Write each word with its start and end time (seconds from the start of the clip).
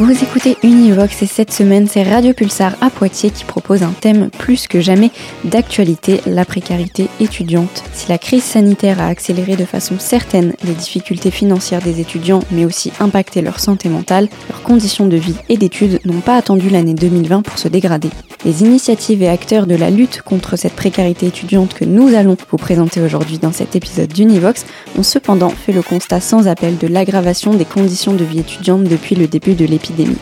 Vous 0.00 0.24
écoutez 0.24 0.56
Univox 0.62 1.20
et 1.20 1.26
cette 1.26 1.52
semaine, 1.52 1.86
c'est 1.86 2.02
Radio 2.02 2.32
Pulsar 2.32 2.74
à 2.80 2.88
Poitiers 2.88 3.30
qui 3.30 3.44
propose 3.44 3.82
un 3.82 3.90
thème 3.90 4.30
plus 4.30 4.66
que 4.66 4.80
jamais 4.80 5.10
d'actualité, 5.44 6.22
la 6.24 6.46
précarité 6.46 7.08
étudiante. 7.20 7.84
Si 7.92 8.08
la 8.08 8.16
crise 8.16 8.42
sanitaire 8.42 8.98
a 8.98 9.08
accéléré 9.08 9.56
de 9.56 9.66
façon 9.66 9.98
certaine 9.98 10.54
les 10.64 10.72
difficultés 10.72 11.30
financières 11.30 11.82
des 11.82 12.00
étudiants, 12.00 12.40
mais 12.50 12.64
aussi 12.64 12.94
impacté 12.98 13.42
leur 13.42 13.60
santé 13.60 13.90
mentale, 13.90 14.30
leurs 14.48 14.62
conditions 14.62 15.06
de 15.06 15.18
vie 15.18 15.36
et 15.50 15.58
d'études 15.58 16.00
n'ont 16.06 16.20
pas 16.20 16.38
attendu 16.38 16.70
l'année 16.70 16.94
2020 16.94 17.42
pour 17.42 17.58
se 17.58 17.68
dégrader. 17.68 18.08
Les 18.44 18.62
initiatives 18.62 19.22
et 19.22 19.28
acteurs 19.28 19.66
de 19.66 19.74
la 19.74 19.90
lutte 19.90 20.22
contre 20.22 20.56
cette 20.56 20.72
précarité 20.72 21.26
étudiante 21.26 21.74
que 21.74 21.84
nous 21.84 22.14
allons 22.14 22.36
vous 22.50 22.56
présenter 22.56 23.02
aujourd'hui 23.02 23.38
dans 23.38 23.52
cet 23.52 23.76
épisode 23.76 24.12
d'Univox 24.12 24.64
ont 24.96 25.02
cependant 25.02 25.50
fait 25.50 25.72
le 25.72 25.82
constat 25.82 26.20
sans 26.20 26.48
appel 26.48 26.78
de 26.78 26.86
l'aggravation 26.86 27.52
des 27.52 27.66
conditions 27.66 28.14
de 28.14 28.24
vie 28.24 28.40
étudiante 28.40 28.84
depuis 28.84 29.14
le 29.14 29.26
début 29.26 29.54
de 29.54 29.66
l'épidémie 29.66 30.16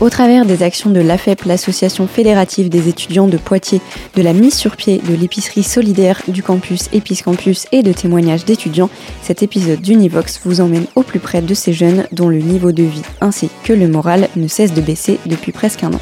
au 0.00 0.08
travers 0.08 0.46
des 0.46 0.62
actions 0.62 0.90
de 0.90 1.00
l'AFEP, 1.00 1.44
l'association 1.44 2.06
fédérative 2.06 2.70
des 2.70 2.88
étudiants 2.88 3.28
de 3.28 3.36
Poitiers, 3.36 3.82
de 4.16 4.22
la 4.22 4.32
mise 4.32 4.54
sur 4.54 4.76
pied 4.76 4.98
de 4.98 5.14
l'épicerie 5.14 5.62
solidaire 5.62 6.22
du 6.26 6.42
campus 6.42 6.88
Episcampus 6.92 7.66
et 7.70 7.82
de 7.82 7.92
témoignages 7.92 8.46
d'étudiants, 8.46 8.90
cet 9.22 9.42
épisode 9.42 9.80
d'Univox 9.80 10.40
vous 10.44 10.60
emmène 10.60 10.86
au 10.94 11.02
plus 11.02 11.20
près 11.20 11.42
de 11.42 11.54
ces 11.54 11.72
jeunes 11.72 12.06
dont 12.12 12.28
le 12.28 12.38
niveau 12.38 12.72
de 12.72 12.82
vie 12.82 13.02
ainsi 13.20 13.50
que 13.62 13.74
le 13.74 13.88
moral 13.88 14.28
ne 14.36 14.48
cesse 14.48 14.72
de 14.72 14.80
baisser 14.80 15.18
depuis 15.26 15.52
presque 15.52 15.84
un 15.84 15.92
an. 15.92 16.00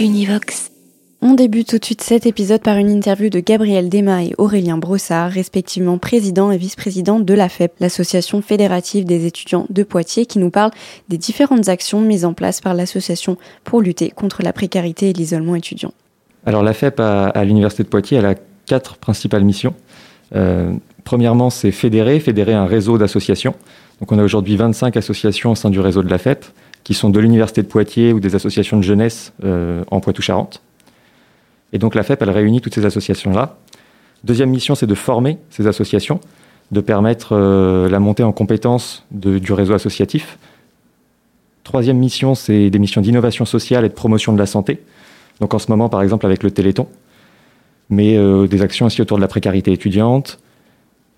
Univox. 0.00 0.70
On 1.20 1.34
débute 1.34 1.68
tout 1.68 1.78
de 1.78 1.84
suite 1.84 2.00
cet 2.00 2.24
épisode 2.24 2.62
par 2.62 2.78
une 2.78 2.88
interview 2.88 3.28
de 3.28 3.38
Gabriel 3.38 3.90
Dema 3.90 4.24
et 4.24 4.34
Aurélien 4.38 4.78
Brossard, 4.78 5.30
respectivement 5.30 5.98
président 5.98 6.50
et 6.50 6.56
vice-président 6.56 7.20
de 7.20 7.34
la 7.34 7.50
FEP, 7.50 7.74
l'association 7.80 8.40
fédérative 8.40 9.04
des 9.04 9.26
étudiants 9.26 9.66
de 9.68 9.82
Poitiers, 9.82 10.24
qui 10.24 10.38
nous 10.38 10.48
parle 10.48 10.70
des 11.10 11.18
différentes 11.18 11.68
actions 11.68 12.00
mises 12.00 12.24
en 12.24 12.32
place 12.32 12.62
par 12.62 12.72
l'association 12.72 13.36
pour 13.62 13.82
lutter 13.82 14.08
contre 14.08 14.42
la 14.42 14.54
précarité 14.54 15.10
et 15.10 15.12
l'isolement 15.12 15.54
étudiant. 15.54 15.92
Alors 16.46 16.62
la 16.62 16.72
FEP 16.72 16.98
à, 16.98 17.44
l'université 17.44 17.82
de 17.82 17.88
Poitiers, 17.88 18.16
elle 18.16 18.26
a 18.26 18.36
quatre 18.64 18.96
principales 18.96 19.44
missions. 19.44 19.74
Euh, 20.34 20.72
premièrement, 21.04 21.50
c'est 21.50 21.72
fédérer, 21.72 22.20
fédérer 22.20 22.54
un 22.54 22.64
réseau 22.64 22.96
d'associations. 22.96 23.54
Donc 24.00 24.10
on 24.12 24.18
a 24.18 24.22
aujourd'hui 24.22 24.56
25 24.56 24.96
associations 24.96 25.50
au 25.50 25.54
sein 25.54 25.68
du 25.68 25.80
réseau 25.80 26.02
de 26.02 26.08
la 26.08 26.16
FEP, 26.16 26.46
qui 26.90 26.94
sont 26.94 27.08
de 27.08 27.20
l'université 27.20 27.62
de 27.62 27.68
Poitiers 27.68 28.12
ou 28.12 28.18
des 28.18 28.34
associations 28.34 28.76
de 28.76 28.82
jeunesse 28.82 29.32
euh, 29.44 29.84
en 29.92 30.00
Poitou-Charentes. 30.00 30.60
Et 31.72 31.78
donc 31.78 31.94
la 31.94 32.02
FEP, 32.02 32.20
elle 32.20 32.30
réunit 32.30 32.60
toutes 32.60 32.74
ces 32.74 32.84
associations-là. 32.84 33.58
Deuxième 34.24 34.50
mission, 34.50 34.74
c'est 34.74 34.88
de 34.88 34.94
former 34.96 35.38
ces 35.50 35.68
associations, 35.68 36.18
de 36.72 36.80
permettre 36.80 37.36
euh, 37.36 37.88
la 37.88 38.00
montée 38.00 38.24
en 38.24 38.32
compétences 38.32 39.06
du 39.12 39.52
réseau 39.52 39.72
associatif. 39.72 40.36
Troisième 41.62 41.96
mission, 41.96 42.34
c'est 42.34 42.70
des 42.70 42.78
missions 42.80 43.02
d'innovation 43.02 43.44
sociale 43.44 43.84
et 43.84 43.88
de 43.88 43.94
promotion 43.94 44.32
de 44.32 44.38
la 44.38 44.46
santé. 44.46 44.80
Donc 45.38 45.54
en 45.54 45.60
ce 45.60 45.70
moment, 45.70 45.88
par 45.88 46.02
exemple, 46.02 46.26
avec 46.26 46.42
le 46.42 46.50
Téléthon, 46.50 46.88
mais 47.88 48.16
euh, 48.16 48.48
des 48.48 48.62
actions 48.62 48.86
aussi 48.86 49.00
autour 49.00 49.16
de 49.16 49.22
la 49.22 49.28
précarité 49.28 49.70
étudiante. 49.70 50.40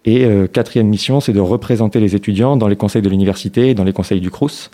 Et 0.05 0.29
quatrième 0.53 0.89
mission, 0.89 1.21
c'est 1.21 1.33
de 1.33 1.41
représenter 1.41 2.01
les 2.01 2.15
étudiants 2.17 2.57
dans 2.57 2.67
les 2.67 2.77
conseils 2.77 3.03
de 3.03 3.09
l'université, 3.09 3.73
dans 3.73 3.85
les 3.85 3.93
conseils 3.95 4.21
du 4.21 4.31
CRUS. 4.31 4.69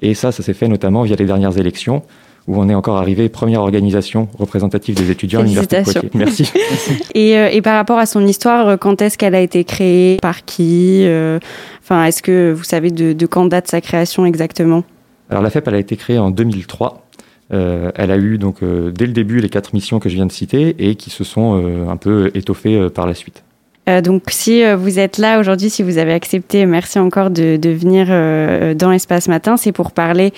Et 0.00 0.14
ça, 0.14 0.32
ça 0.32 0.42
s'est 0.42 0.54
fait 0.54 0.68
notamment 0.68 1.02
via 1.02 1.16
les 1.16 1.24
dernières 1.24 1.58
élections, 1.58 2.02
où 2.48 2.58
on 2.58 2.68
est 2.68 2.74
encore 2.74 2.96
arrivé 2.96 3.28
première 3.28 3.60
organisation 3.60 4.28
représentative 4.38 4.94
des 4.96 5.10
étudiants 5.10 5.40
à 5.40 5.42
l'Université 5.42 5.78
de 5.78 5.82
Poitiers. 5.84 6.10
Merci. 6.14 6.50
et, 7.14 7.36
euh, 7.36 7.48
et, 7.50 7.60
par 7.62 7.76
rapport 7.76 7.98
à 7.98 8.06
son 8.06 8.26
histoire, 8.26 8.68
euh, 8.68 8.76
quand 8.76 9.02
est-ce 9.02 9.18
qu'elle 9.18 9.34
a 9.34 9.40
été 9.40 9.64
créée? 9.64 10.16
Par 10.20 10.44
qui? 10.44 11.04
Euh, 11.06 11.38
Enfin, 11.82 12.04
est-ce 12.04 12.22
que 12.22 12.52
vous 12.52 12.64
savez 12.64 12.90
de, 12.90 13.14
de, 13.14 13.26
quand 13.26 13.46
date 13.46 13.66
sa 13.66 13.80
création 13.80 14.26
exactement? 14.26 14.84
Alors 15.30 15.42
la 15.42 15.48
FEP, 15.48 15.68
elle 15.68 15.74
a 15.74 15.78
été 15.78 15.96
créée 15.96 16.18
en 16.18 16.30
2003. 16.30 17.06
Euh, 17.50 17.90
elle 17.94 18.10
a 18.10 18.18
eu 18.18 18.36
donc 18.36 18.62
dès 18.62 19.06
le 19.06 19.12
début 19.12 19.40
les 19.40 19.48
quatre 19.48 19.72
missions 19.72 19.98
que 19.98 20.10
je 20.10 20.14
viens 20.14 20.26
de 20.26 20.32
citer 20.32 20.76
et 20.78 20.96
qui 20.96 21.08
se 21.08 21.24
sont 21.24 21.88
un 21.88 21.96
peu 21.96 22.30
étoffées 22.34 22.90
par 22.90 23.06
la 23.06 23.14
suite. 23.14 23.42
Euh, 23.88 24.00
donc 24.00 24.24
si 24.28 24.62
euh, 24.62 24.76
vous 24.76 24.98
êtes 24.98 25.18
là 25.18 25.40
aujourd'hui, 25.40 25.70
si 25.70 25.82
vous 25.82 25.98
avez 25.98 26.12
accepté, 26.12 26.66
merci 26.66 26.98
encore 26.98 27.30
de, 27.30 27.58
venir 27.68 28.06
euh, 28.10 28.74
dans 28.74 28.92
Espace 28.92 29.28
Matin, 29.28 29.56
c'est 29.56 29.72
pour 29.72 29.92
parler 29.92 30.32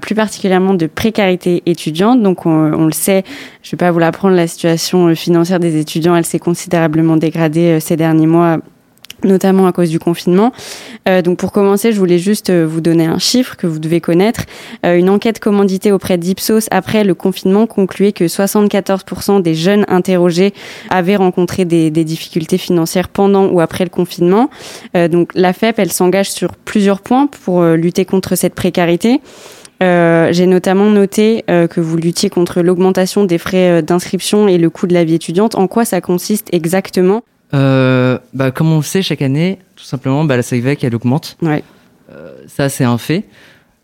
plus 0.00 0.14
particulièrement 0.14 0.74
de 0.74 0.86
précarité 0.86 1.62
étudiante. 1.66 2.22
Donc 2.22 2.46
on, 2.46 2.50
on 2.50 2.86
le 2.86 2.92
sait, 2.92 3.24
je 3.62 3.68
ne 3.68 3.70
vais 3.72 3.76
pas 3.76 3.90
vous 3.90 3.98
l'apprendre, 3.98 4.34
la 4.34 4.46
situation 4.46 5.14
financière 5.14 5.60
des 5.60 5.78
étudiants, 5.78 6.16
elle 6.16 6.24
s'est 6.24 6.38
considérablement 6.38 7.16
dégradée 7.16 7.80
ces 7.80 7.96
derniers 7.96 8.26
mois 8.26 8.58
notamment 9.24 9.66
à 9.66 9.72
cause 9.72 9.90
du 9.90 9.98
confinement. 9.98 10.52
Euh, 11.08 11.22
donc 11.22 11.38
pour 11.38 11.52
commencer, 11.52 11.92
je 11.92 11.98
voulais 11.98 12.18
juste 12.18 12.50
euh, 12.50 12.66
vous 12.66 12.80
donner 12.80 13.06
un 13.06 13.18
chiffre 13.18 13.56
que 13.56 13.66
vous 13.66 13.78
devez 13.78 14.00
connaître. 14.00 14.44
Euh, 14.84 14.96
une 14.96 15.10
enquête 15.10 15.40
commanditée 15.40 15.92
auprès 15.92 16.18
d'Ipsos 16.18 16.68
après 16.70 17.04
le 17.04 17.14
confinement 17.14 17.66
concluait 17.66 18.12
que 18.12 18.24
74% 18.24 19.42
des 19.42 19.54
jeunes 19.54 19.84
interrogés 19.88 20.52
avaient 20.90 21.16
rencontré 21.16 21.64
des, 21.64 21.90
difficultés 21.90 22.58
financières 22.58 23.08
pendant 23.08 23.46
ou 23.46 23.60
après 23.60 23.84
le 23.84 23.90
confinement. 23.90 24.48
Donc 24.94 25.30
la 25.34 25.52
FEP, 25.52 25.78
elle 25.78 25.90
s'engage 25.90 26.30
sur 26.30 26.54
plusieurs 26.54 27.00
points 27.00 27.26
pour 27.26 27.64
lutter 27.64 28.04
contre 28.04 28.36
cette 28.36 28.54
précarité. 28.54 29.20
J'ai 29.80 30.46
notamment 30.46 30.88
noté 30.90 31.42
que 31.46 31.80
vous 31.80 31.96
luttiez 31.96 32.30
contre 32.30 32.60
l'augmentation 32.60 33.24
des 33.24 33.38
frais 33.38 33.82
d'inscription 33.82 34.46
et 34.46 34.58
le 34.58 34.70
coût 34.70 34.86
de 34.86 34.94
la 34.94 35.04
vie 35.04 35.14
étudiante. 35.14 35.56
En 35.56 35.66
quoi 35.66 35.84
ça 35.84 36.00
consiste 36.00 36.48
exactement? 36.52 37.22
Euh, 37.54 38.18
bah, 38.34 38.50
Comme 38.50 38.72
on 38.72 38.78
le 38.78 38.82
sait, 38.82 39.02
chaque 39.02 39.22
année, 39.22 39.58
tout 39.76 39.84
simplement, 39.84 40.24
bah, 40.24 40.36
la 40.36 40.42
SAIVEC, 40.42 40.84
elle 40.84 40.94
augmente. 40.94 41.36
Ouais. 41.42 41.62
Euh, 42.10 42.32
ça, 42.46 42.68
c'est 42.68 42.84
un 42.84 42.98
fait. 42.98 43.24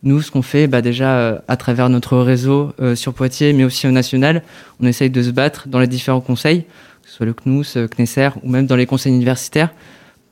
Nous, 0.05 0.21
ce 0.21 0.31
qu'on 0.33 0.43
fait, 0.43 0.67
bah, 0.67 0.83
déjà, 0.83 1.17
euh, 1.17 1.39
à 1.47 1.56
travers 1.56 1.89
notre 1.89 2.19
réseau 2.19 2.72
euh, 2.81 2.97
sur 2.97 3.15
Poitiers, 3.15 3.53
mais 3.53 3.65
aussi 3.65 3.87
au 3.87 3.93
national, 3.93 4.43
on 4.81 4.87
essaye 4.87 5.11
de 5.11 5.22
se 5.22 5.31
battre 5.31 5.69
dans 5.69 5.78
les 5.78 5.87
différents 5.87 6.21
conseils, 6.21 6.62
que 6.62 7.09
ce 7.09 7.17
soit 7.17 7.27
le 7.27 7.34
CNUS, 7.34 7.77
euh, 7.77 7.87
CNESER, 7.87 8.31
ou 8.43 8.51
même 8.51 8.67
dans 8.67 8.75
les 8.75 8.87
conseils 8.87 9.12
universitaires, 9.12 9.71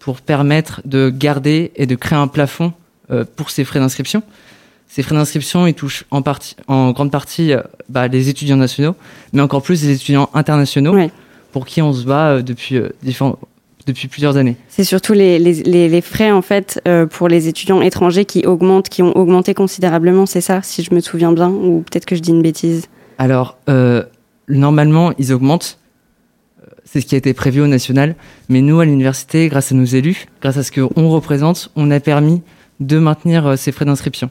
pour 0.00 0.20
permettre 0.22 0.80
de 0.84 1.10
garder 1.10 1.70
et 1.76 1.86
de 1.86 1.94
créer 1.94 2.18
un 2.18 2.26
plafond 2.26 2.72
euh, 3.12 3.24
pour 3.36 3.50
ces 3.50 3.64
frais 3.64 3.78
d'inscription. 3.78 4.24
Ces 4.88 5.04
frais 5.04 5.14
d'inscription, 5.14 5.68
ils 5.68 5.74
touchent 5.74 6.04
en, 6.10 6.22
partie, 6.22 6.56
en 6.66 6.90
grande 6.90 7.12
partie 7.12 7.52
bah, 7.88 8.08
les 8.08 8.28
étudiants 8.28 8.56
nationaux, 8.56 8.96
mais 9.32 9.40
encore 9.40 9.62
plus 9.62 9.84
les 9.84 9.94
étudiants 9.94 10.28
internationaux. 10.34 10.94
Ouais 10.94 11.12
pour 11.52 11.66
qui 11.66 11.82
on 11.82 11.92
se 11.92 12.04
bat 12.04 12.42
depuis, 12.42 12.76
euh, 12.76 12.88
depuis 13.86 14.08
plusieurs 14.08 14.36
années. 14.36 14.56
C'est 14.68 14.84
surtout 14.84 15.12
les, 15.12 15.38
les, 15.38 15.88
les, 15.88 16.00
frais 16.00 16.30
en 16.30 16.42
fait 16.42 16.80
euh, 16.86 17.06
pour 17.06 17.28
les 17.28 17.48
étudiants 17.48 17.80
étrangers 17.80 18.24
qui 18.24 18.46
augmentent, 18.46 18.88
qui 18.88 19.02
ont 19.02 19.16
augmenté 19.16 19.54
considérablement, 19.54 20.26
c'est 20.26 20.40
ça, 20.40 20.62
si 20.62 20.82
je 20.82 20.94
me 20.94 21.00
souviens 21.00 21.32
bien, 21.32 21.48
ou 21.48 21.84
peut-être 21.90 22.06
que 22.06 22.16
je 22.16 22.20
dis 22.20 22.30
une 22.30 22.42
bêtise? 22.42 22.86
Alors, 23.18 23.58
euh, 23.68 24.02
normalement, 24.48 25.12
ils 25.18 25.32
augmentent. 25.32 25.78
C'est 26.84 27.00
ce 27.00 27.06
qui 27.06 27.14
a 27.14 27.18
été 27.18 27.34
prévu 27.34 27.60
au 27.60 27.68
national. 27.68 28.16
Mais 28.48 28.62
nous, 28.62 28.80
à 28.80 28.84
l'université, 28.84 29.48
grâce 29.48 29.70
à 29.70 29.76
nos 29.76 29.84
élus, 29.84 30.26
grâce 30.40 30.56
à 30.56 30.64
ce 30.64 30.72
qu'on 30.72 31.08
représente, 31.08 31.70
on 31.76 31.90
a 31.92 32.00
permis 32.00 32.42
de 32.80 32.98
maintenir 32.98 33.56
ces 33.56 33.70
frais 33.70 33.84
d'inscription. 33.84 34.30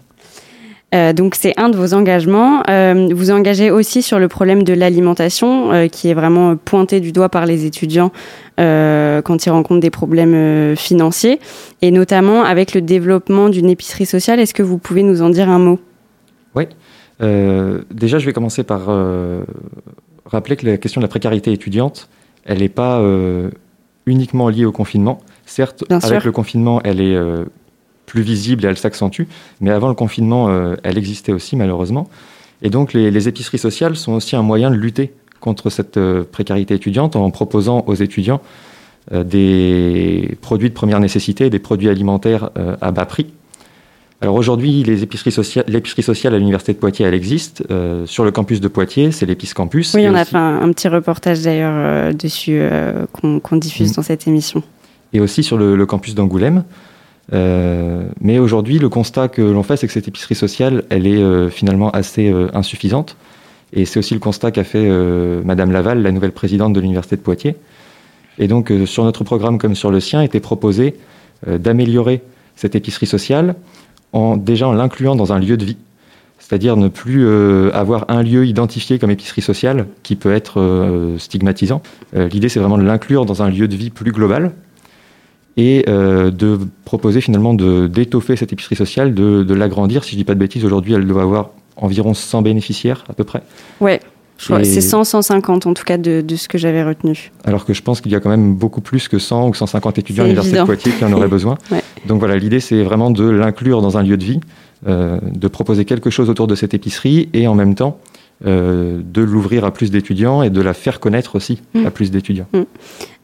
Euh, 0.95 1.13
donc 1.13 1.35
c'est 1.35 1.53
un 1.59 1.69
de 1.69 1.77
vos 1.77 1.93
engagements. 1.93 2.63
Euh, 2.67 3.09
vous 3.13 3.31
engagez 3.31 3.69
aussi 3.69 4.01
sur 4.01 4.17
le 4.17 4.27
problème 4.27 4.63
de 4.63 4.73
l'alimentation, 4.73 5.71
euh, 5.71 5.87
qui 5.87 6.09
est 6.09 6.13
vraiment 6.13 6.55
pointé 6.55 6.99
du 6.99 7.11
doigt 7.11 7.29
par 7.29 7.45
les 7.45 7.65
étudiants 7.65 8.11
quand 8.57 9.45
ils 9.45 9.49
rencontrent 9.49 9.79
des 9.79 9.89
problèmes 9.89 10.75
financiers, 10.75 11.39
et 11.81 11.91
notamment 11.91 12.43
avec 12.43 12.73
le 12.73 12.81
développement 12.81 13.47
d'une 13.47 13.69
épicerie 13.69 14.05
sociale. 14.05 14.41
Est-ce 14.41 14.53
que 14.53 14.63
vous 14.63 14.77
pouvez 14.77 15.01
nous 15.01 15.21
en 15.21 15.29
dire 15.29 15.47
un 15.47 15.59
mot? 15.59 15.79
Oui. 16.55 16.65
déjà, 17.89 18.19
je 18.19 18.25
vais 18.25 18.33
commencer 18.33 18.63
par 18.63 18.81
rappeler 20.25 20.57
que 20.57 20.65
la 20.65 20.75
question 20.75 20.99
de 20.99 21.05
la 21.05 21.07
précarité 21.07 21.53
étudiante, 21.53 22.09
elle 22.43 22.57
n'est 22.57 22.67
pas 22.67 23.01
uniquement 24.05 24.49
liée 24.49 24.65
au 24.65 24.73
confinement. 24.73 25.21
Certes, 25.45 25.85
Bien 25.87 25.99
avec 25.99 26.19
sûr. 26.19 26.25
le 26.25 26.33
confinement, 26.33 26.81
elle 26.83 26.99
est 26.99 27.17
plus 28.09 28.21
visible 28.23 28.65
et 28.65 28.67
elle 28.67 28.77
s'accentue. 28.77 29.23
Mais 29.61 29.71
avant 29.71 29.87
le 29.87 29.93
confinement, 30.03 30.49
euh, 30.49 30.75
elle 30.83 30.97
existait 30.97 31.31
aussi 31.31 31.55
malheureusement. 31.55 32.09
Et 32.61 32.69
donc 32.69 32.91
les, 32.93 33.09
les, 33.11 33.27
épiceries 33.27 33.57
sociales 33.69 33.95
sont 33.95 34.13
aussi 34.13 34.35
un 34.35 34.41
moyen 34.41 34.69
de 34.71 34.75
lutter 34.75 35.13
contre 35.39 35.69
cette 35.69 35.95
euh, 35.97 36.23
précarité 36.29 36.73
étudiante 36.73 37.15
en 37.15 37.29
proposant 37.31 37.83
aux 37.87 37.95
étudiants 37.95 38.41
euh, 39.13 39.23
des 39.23 40.37
produits 40.41 40.69
de 40.69 40.73
première 40.73 40.99
nécessité, 40.99 41.49
des 41.49 41.59
produits 41.59 41.87
alimentaires 41.89 42.49
à 42.81 42.91
bas 42.91 43.05
prix. 43.05 43.27
Alors 44.21 44.35
aujourd'hui, 44.35 44.83
l'épicerie 44.83 45.31
sociale 45.31 46.33
à 46.35 46.37
l'université 46.37 46.73
de 46.73 46.77
Poitiers, 46.77 47.05
elle 47.05 47.13
existe. 47.13 47.63
Euh, 47.71 48.05
sur 48.05 48.25
le 48.25 48.31
campus 48.31 48.59
de 48.59 48.67
Poitiers, 48.67 49.11
c'est 49.13 49.25
l'épice 49.25 49.53
campus. 49.53 49.93
Oui, 49.93 50.05
on 50.09 50.13
a 50.13 50.23
aussi- 50.23 50.31
fait 50.31 50.37
un, 50.37 50.61
un 50.61 50.71
petit 50.73 50.89
reportage 50.89 51.41
d'ailleurs 51.43 51.71
euh, 51.73 52.11
dessus 52.11 52.57
euh, 52.59 53.05
qu'on 53.13 53.55
diffuse 53.57 53.91
Mm. 53.91 53.95
dans 53.95 54.01
cette 54.03 54.27
émission. 54.27 54.61
et 55.13 55.21
aussi 55.21 55.41
sur 55.41 55.57
le, 55.57 55.77
le 55.77 55.85
campus 55.85 56.15
d'Angoulême. 56.15 56.65
Euh, 57.33 58.07
mais 58.21 58.39
aujourd'hui, 58.39 58.79
le 58.79 58.89
constat 58.89 59.27
que 59.27 59.41
l'on 59.41 59.63
fait, 59.63 59.77
c'est 59.77 59.87
que 59.87 59.93
cette 59.93 60.07
épicerie 60.07 60.35
sociale, 60.35 60.83
elle 60.89 61.07
est 61.07 61.21
euh, 61.21 61.49
finalement 61.49 61.89
assez 61.91 62.31
euh, 62.31 62.47
insuffisante. 62.53 63.15
Et 63.71 63.85
c'est 63.85 63.99
aussi 63.99 64.13
le 64.15 64.19
constat 64.19 64.49
qu'a 64.51 64.63
fait 64.63 64.89
Madame 65.45 65.71
Laval, 65.71 66.01
la 66.01 66.11
nouvelle 66.11 66.31
présidente 66.31 66.73
de 66.73 66.79
l'université 66.79 67.17
de 67.17 67.21
Poitiers. 67.21 67.55
Et 68.39 68.47
donc, 68.47 68.73
sur 68.85 69.03
notre 69.03 69.23
programme 69.23 69.59
comme 69.59 69.75
sur 69.75 69.91
le 69.91 69.99
sien, 69.99 70.23
était 70.23 70.39
proposé 70.39 70.95
d'améliorer 71.45 72.23
cette 72.55 72.73
épicerie 72.73 73.05
sociale 73.05 73.53
en 74.11 74.37
déjà 74.37 74.67
en 74.67 74.73
l'incluant 74.73 75.15
dans 75.15 75.33
un 75.33 75.39
lieu 75.39 75.55
de 75.55 75.65
vie. 75.65 75.77
C'est-à-dire 76.39 76.77
ne 76.77 76.87
plus 76.87 77.27
euh, 77.27 77.69
avoir 77.75 78.05
un 78.07 78.23
lieu 78.23 78.47
identifié 78.47 78.97
comme 78.97 79.11
épicerie 79.11 79.41
sociale 79.41 79.85
qui 80.01 80.15
peut 80.15 80.33
être 80.33 80.59
euh, 80.59 81.17
stigmatisant. 81.19 81.83
Euh, 82.15 82.27
L'idée, 82.27 82.49
c'est 82.49 82.59
vraiment 82.59 82.77
de 82.79 82.83
l'inclure 82.83 83.25
dans 83.25 83.43
un 83.43 83.49
lieu 83.49 83.67
de 83.67 83.75
vie 83.75 83.91
plus 83.91 84.11
global 84.11 84.53
et 85.59 85.83
euh, 85.89 86.31
de 86.31 86.57
proposer 86.85 87.19
finalement 87.19 87.53
d'étoffer 87.53 88.35
cette 88.37 88.53
épicerie 88.53 88.75
sociale, 88.77 89.13
de, 89.13 89.43
de 89.43 89.53
l'agrandir. 89.53 90.03
Si 90.05 90.11
je 90.11 90.15
dis 90.17 90.23
pas 90.23 90.35
de 90.35 90.39
bêtises, 90.39 90.63
aujourd'hui, 90.63 90.93
elle 90.93 91.05
doit 91.05 91.21
avoir 91.23 91.49
environ 91.75 92.13
100 92.13 92.41
bénéficiaires 92.43 93.03
à 93.09 93.13
peu 93.13 93.23
près. 93.25 93.41
Ouais, 93.81 93.99
Et- 94.61 94.63
c'est 94.63 94.79
100, 94.81 95.03
150 95.03 95.67
en 95.67 95.73
tout 95.73 95.83
cas 95.83 95.97
de, 95.97 96.21
de 96.21 96.35
ce 96.37 96.47
que 96.47 96.57
j'avais 96.57 96.83
retenu. 96.83 97.31
Alors 97.43 97.65
que 97.65 97.73
je 97.73 97.81
pense 97.81 97.99
qu'il 97.99 98.11
y 98.11 98.15
a 98.15 98.21
quand 98.21 98.29
même 98.29 98.55
beaucoup 98.55 98.79
plus 98.81 99.07
que 99.09 99.19
100 99.19 99.49
ou 99.49 99.53
150 99.53 99.97
étudiants 99.97 100.23
à 100.23 100.27
l'université 100.27 100.59
de. 100.59 100.63
Poitiers 100.63 100.93
qui 100.93 101.03
en 101.03 101.11
auraient 101.11 101.27
besoin. 101.27 101.57
Ouais. 101.71 101.83
Donc 102.07 102.19
voilà, 102.19 102.37
l'idée 102.37 102.61
c'est 102.61 102.81
vraiment 102.83 103.11
de 103.11 103.27
l'inclure 103.29 103.81
dans 103.81 103.97
un 103.97 104.03
lieu 104.03 104.15
de 104.15 104.23
vie, 104.23 104.39
euh, 104.87 105.19
de 105.21 105.47
proposer 105.49 105.83
quelque 105.83 106.09
chose 106.09 106.29
autour 106.29 106.47
de 106.47 106.55
cette 106.55 106.73
épicerie 106.73 107.27
et 107.33 107.47
en 107.47 107.53
même 107.55 107.75
temps 107.75 107.99
euh, 108.45 109.01
de 109.03 109.21
l'ouvrir 109.21 109.65
à 109.65 109.71
plus 109.71 109.91
d'étudiants 109.91 110.41
et 110.41 110.49
de 110.49 110.61
la 110.61 110.73
faire 110.73 111.01
connaître 111.01 111.35
aussi 111.35 111.61
Mm. 111.73 111.85
à 111.85 111.91
plus 111.91 112.09
d'étudiants. 112.09 112.47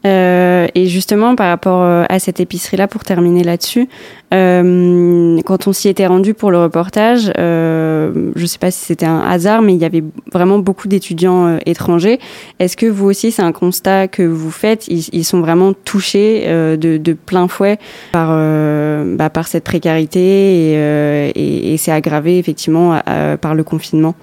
Euh, 0.06 0.68
et 0.76 0.86
justement, 0.88 1.36
par 1.36 1.48
rapport 1.48 1.82
euh, 1.82 2.04
à 2.10 2.20
cette 2.20 2.40
épicerie-là, 2.40 2.88
pour 2.88 3.04
terminer 3.04 3.44
là-dessus, 3.44 3.90
euh, 4.34 5.40
quand 5.46 5.68
on 5.68 5.74
s'y 5.74 5.90
était 5.90 6.06
rendu 6.06 6.34
pour 6.34 6.52
le 6.52 6.60
reportage, 6.60 7.32
je 7.36 8.12
ne 8.36 8.46
sais 8.46 8.60
pas 8.60 8.72
si 8.72 8.86
c'était 8.86 9.06
un 9.06 9.22
hasard, 9.22 9.62
mais 9.62 9.74
il 9.74 9.82
y 9.82 9.86
avait 9.86 10.04
vraiment 10.32 10.60
beaucoup 10.60 10.88
d'étudiants 10.88 11.58
étrangers. 11.66 12.20
Est-ce 12.60 12.78
que 12.78 12.86
vous 12.86 13.06
aussi, 13.06 13.32
c'est 13.32 13.42
un 13.42 13.52
constat 13.52 14.08
que 14.08 14.24
vous 14.24 14.52
faites? 14.52 14.88
Ils, 14.88 15.24
sont 15.26 15.40
vraiment 15.40 15.74
touchés 15.74 16.46
de, 16.78 17.14
plein 17.14 17.48
fouet 17.48 17.80
par, 18.12 18.30
bah, 18.30 19.30
cette 19.46 19.64
précarité 19.64 21.32
et, 21.36 21.78
c'est 21.78 21.92
aggravé 21.92 22.38
effectivement 22.38 23.00
par 23.42 23.56
le 23.56 23.64
confinement? 23.64 24.16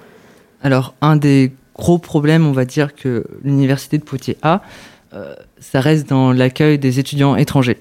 Alors, 0.63 0.95
un 1.01 1.17
des 1.17 1.53
gros 1.75 1.99
problèmes, 1.99 2.47
on 2.47 2.53
va 2.53 2.65
dire, 2.65 2.95
que 2.95 3.25
l'université 3.43 3.99
de 3.99 4.05
Poitiers 4.05 4.37
a, 4.43 4.63
ça 5.61 5.81
reste 5.81 6.09
dans 6.09 6.33
l'accueil 6.33 6.79
des 6.79 6.99
étudiants 6.99 7.37
étrangers. 7.37 7.79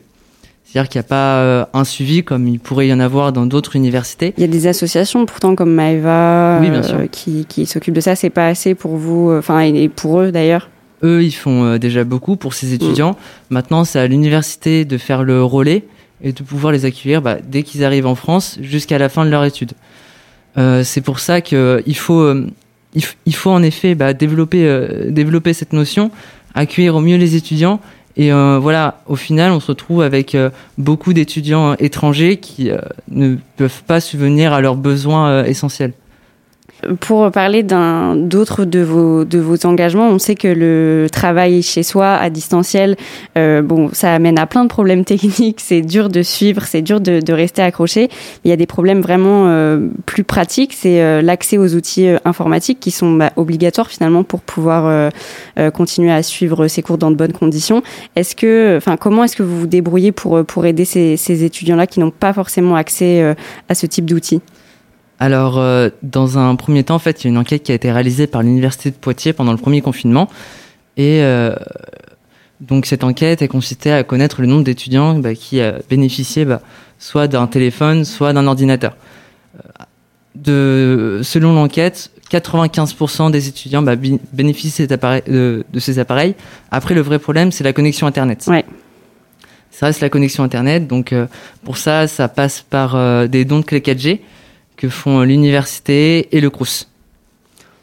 C'est-à-dire 0.72 0.90
qu'il 0.90 1.00
n'y 1.00 1.06
a 1.06 1.10
pas 1.10 1.36
euh, 1.40 1.66
un 1.74 1.84
suivi 1.84 2.24
comme 2.24 2.48
il 2.48 2.58
pourrait 2.58 2.88
y 2.88 2.94
en 2.94 3.02
avoir 3.02 3.34
dans 3.34 3.46
d'autres 3.46 3.76
universités. 3.76 4.34
Il 4.38 4.42
y 4.42 4.46
a 4.46 4.48
des 4.48 4.68
associations 4.68 5.26
pourtant 5.26 5.54
comme 5.54 5.74
Maeva 5.74 6.60
Oui, 6.62 6.70
euh, 6.72 7.08
qui, 7.08 7.46
qui 7.46 7.66
s'occupent 7.66 7.96
de 7.96 8.00
ça. 8.00 8.16
C'est 8.16 8.30
pas 8.30 8.48
assez 8.48 8.74
pour 8.74 8.96
vous, 8.96 9.32
euh, 9.32 9.40
enfin 9.40 9.60
et 9.60 9.90
pour 9.90 10.22
eux 10.22 10.32
d'ailleurs. 10.32 10.70
Eux, 11.04 11.24
ils 11.24 11.34
font 11.34 11.66
euh, 11.66 11.78
déjà 11.78 12.06
beaucoup 12.06 12.38
pour 12.38 12.54
ces 12.54 12.74
étudiants. 12.74 13.18
Maintenant, 13.50 13.84
c'est 13.84 14.00
à 14.00 14.08
l'université 14.08 14.86
de 14.86 14.98
faire 14.98 15.24
le 15.24 15.44
relais 15.44 15.84
et 16.24 16.32
de 16.32 16.44
pouvoir 16.44 16.72
les 16.72 16.86
accueillir 16.86 17.22
bah, 17.22 17.38
dès 17.46 17.64
qu'ils 17.64 17.84
arrivent 17.84 18.08
en 18.08 18.16
France 18.16 18.58
jusqu'à 18.62 18.98
la 18.98 19.10
fin 19.10 19.26
de 19.26 19.30
leur 19.30 19.44
étude. 19.44 19.74
Euh, 20.58 20.84
c'est 20.84 21.02
pour 21.02 21.20
ça 21.20 21.42
qu'il 21.42 21.96
faut, 21.96 22.22
euh, 22.22 22.48
il, 23.26 23.36
faut 23.36 23.52
en 23.52 23.64
effet 23.64 23.96
bah, 23.96 24.14
développer, 24.14 24.66
euh, 24.66 25.10
développer 25.10 25.54
cette 25.54 25.74
notion, 25.74 26.12
accueillir 26.54 26.96
au 26.96 27.02
mieux 27.02 27.18
les 27.18 27.36
étudiants. 27.36 27.80
Et 28.18 28.32
euh, 28.32 28.60
voilà, 28.60 29.02
au 29.08 29.16
final, 29.16 29.52
on 29.52 29.60
se 29.60 29.68
retrouve 29.68 30.02
avec 30.02 30.36
euh, 30.36 30.50
beaucoup 30.78 31.14
d'étudiants 31.14 31.76
étrangers 31.76 32.38
qui 32.38 32.70
euh, 32.70 32.78
ne 33.10 33.36
peuvent 33.58 33.84
pas 33.88 34.02
subvenir 34.02 34.54
à 34.54 34.62
leurs 34.62 34.76
besoins 34.76 35.30
euh, 35.30 35.44
essentiels. 35.46 35.94
Pour 37.00 37.30
parler 37.32 37.64
d'un 37.64 38.16
d'autres 38.16 38.66
de 38.66 38.80
vos 38.80 39.24
de 39.24 39.40
vos 39.40 39.66
engagements, 39.66 40.10
on 40.10 40.20
sait 40.20 40.36
que 40.36 40.48
le 40.48 41.08
travail 41.12 41.62
chez 41.62 41.84
soi 41.84 42.14
à 42.14 42.30
distanciel, 42.30 42.96
euh, 43.38 43.62
bon, 43.62 43.90
ça 43.94 44.14
amène 44.14 44.40
à 44.40 44.48
plein 44.48 44.64
de 44.64 44.70
problèmes 44.70 45.06
techniques. 45.12 45.60
C'est 45.62 45.82
dur 45.82 46.10
de 46.10 46.24
suivre, 46.24 46.64
c'est 46.64 46.82
dur 46.82 47.00
de, 47.00 47.20
de 47.20 47.34
rester 47.34 47.62
accroché. 47.62 48.10
Il 48.44 48.50
y 48.50 48.52
a 48.52 48.56
des 48.56 48.66
problèmes 48.66 49.02
vraiment 49.02 49.48
euh, 49.48 49.90
plus 50.06 50.24
pratiques. 50.24 50.74
C'est 50.74 51.02
euh, 51.02 51.22
l'accès 51.22 51.58
aux 51.58 51.76
outils 51.76 52.08
euh, 52.08 52.18
informatiques 52.26 52.80
qui 52.80 52.92
sont 52.92 53.12
bah, 53.14 53.32
obligatoires 53.36 53.90
finalement 53.90 54.24
pour 54.24 54.42
pouvoir 54.42 54.86
euh, 55.58 55.72
continuer 55.72 56.12
à 56.12 56.24
suivre 56.24 56.68
ces 56.68 56.82
cours 56.82 56.98
dans 56.98 57.12
de 57.12 57.16
bonnes 57.16 57.34
conditions. 57.34 57.84
Est-ce 58.16 58.36
que, 58.36 58.78
enfin, 58.78 58.98
comment 58.98 59.24
est-ce 59.24 59.36
que 59.36 59.44
vous 59.44 59.60
vous 59.60 59.68
débrouillez 59.68 60.12
pour 60.12 60.44
pour 60.46 60.66
aider 60.66 60.86
ces, 60.86 61.18
ces 61.18 61.44
étudiants-là 61.44 61.88
qui 61.88 62.00
n'ont 62.00 62.12
pas 62.12 62.34
forcément 62.34 62.76
accès 62.76 63.36
à 63.70 63.76
ce 63.76 63.86
type 63.86 64.06
d'outils? 64.06 64.42
Alors, 65.22 65.60
euh, 65.60 65.90
dans 66.02 66.40
un 66.40 66.56
premier 66.56 66.84
temps, 66.84 66.96
en 66.96 67.00
fait, 67.00 67.22
il 67.22 67.26
y 67.26 67.28
a 67.28 67.30
une 67.30 67.38
enquête 67.38 67.62
qui 67.62 67.72
a 67.72 67.76
été 67.76 67.92
réalisée 67.92 68.26
par 68.26 68.42
l'université 68.42 68.90
de 68.90 68.96
Poitiers 68.96 69.34
pendant 69.34 69.52
le 69.52 69.60
premier 69.60 69.80
confinement. 69.80 70.28
Et 70.98 71.22
euh, 71.22 71.56
donc, 72.60 72.88
cette 72.88 73.04
enquête 73.04 73.44
a 73.44 73.48
consisté 73.48 73.92
à 73.92 74.04
connaître 74.04 74.42
le 74.42 74.48
nombre 74.48 74.64
d'étudiants 74.64 75.20
bah, 75.20 75.36
qui 75.36 75.60
euh, 75.60 75.74
bénéficiaient 75.92 76.46
bah, 76.46 76.64
soit 76.98 77.28
d'un 77.28 77.46
téléphone, 77.46 78.04
soit 78.04 78.34
d'un 78.34 78.48
ordinateur. 78.48 78.98
De, 80.34 81.22
selon 81.22 81.54
l'enquête, 81.54 82.10
95% 82.32 83.30
des 83.30 83.48
étudiants 83.48 83.84
bah, 83.84 83.96
bénéficient 84.34 84.88
de, 84.88 85.64
ces 85.78 86.00
appareils. 86.00 86.34
Après, 86.72 86.96
le 86.96 87.02
vrai 87.02 87.20
problème, 87.20 87.52
c'est 87.52 87.64
la 87.64 87.74
connexion 87.74 88.08
Internet. 88.08 88.46
Ouais. 88.48 88.66
Ça 89.70 89.86
reste 89.86 90.02
la 90.02 90.10
connexion 90.10 90.44
Internet. 90.44 90.88
Donc, 90.88 91.14
euh, 91.14 91.28
pour 91.64 91.78
ça, 91.78 92.08
ça 92.08 92.28
passe 92.28 92.66
par 92.68 92.96
euh, 92.96 93.28
des 93.28 93.46
dons 93.46 93.60
de 93.60 93.66
clés 93.66 93.82
4G 93.82 94.22
que 94.82 94.90
font 94.90 95.22
l'université 95.22 96.36
et 96.36 96.42
le 96.42 96.50
CRUS. 96.50 96.88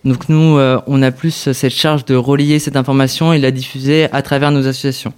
Donc 0.05 0.29
nous, 0.29 0.59
euh, 0.59 0.81
on 0.89 1.01
a 1.03 1.11
plus 1.13 1.53
cette 1.53 1.73
charge 1.73 2.05
de 2.05 2.17
relayer 2.17 2.59
cette 2.59 2.77
information 2.77 3.33
et 3.33 3.39
de 3.39 3.43
la 3.43 3.53
diffuser 3.53 4.09
à 4.13 4.21
travers 4.23 4.51
nos 4.51 4.67
associations. 4.67 5.13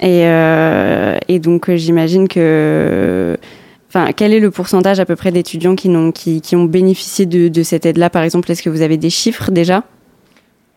Et, 0.00 0.24
euh, 0.26 1.16
et 1.28 1.38
donc 1.38 1.70
euh, 1.70 1.76
j'imagine 1.76 2.28
que, 2.28 3.38
enfin, 3.88 4.12
quel 4.14 4.34
est 4.34 4.40
le 4.40 4.50
pourcentage 4.50 5.00
à 5.00 5.06
peu 5.06 5.16
près 5.16 5.32
d'étudiants 5.32 5.74
qui, 5.76 5.88
n'ont- 5.88 6.12
qui, 6.12 6.42
qui 6.42 6.56
ont 6.56 6.64
bénéficié 6.64 7.24
de, 7.24 7.48
de 7.48 7.62
cette 7.62 7.86
aide-là? 7.86 8.10
Par 8.10 8.22
exemple, 8.22 8.50
est-ce 8.50 8.62
que 8.62 8.68
vous 8.70 8.82
avez 8.82 8.98
des 8.98 9.08
chiffres 9.10 9.50
déjà? 9.50 9.84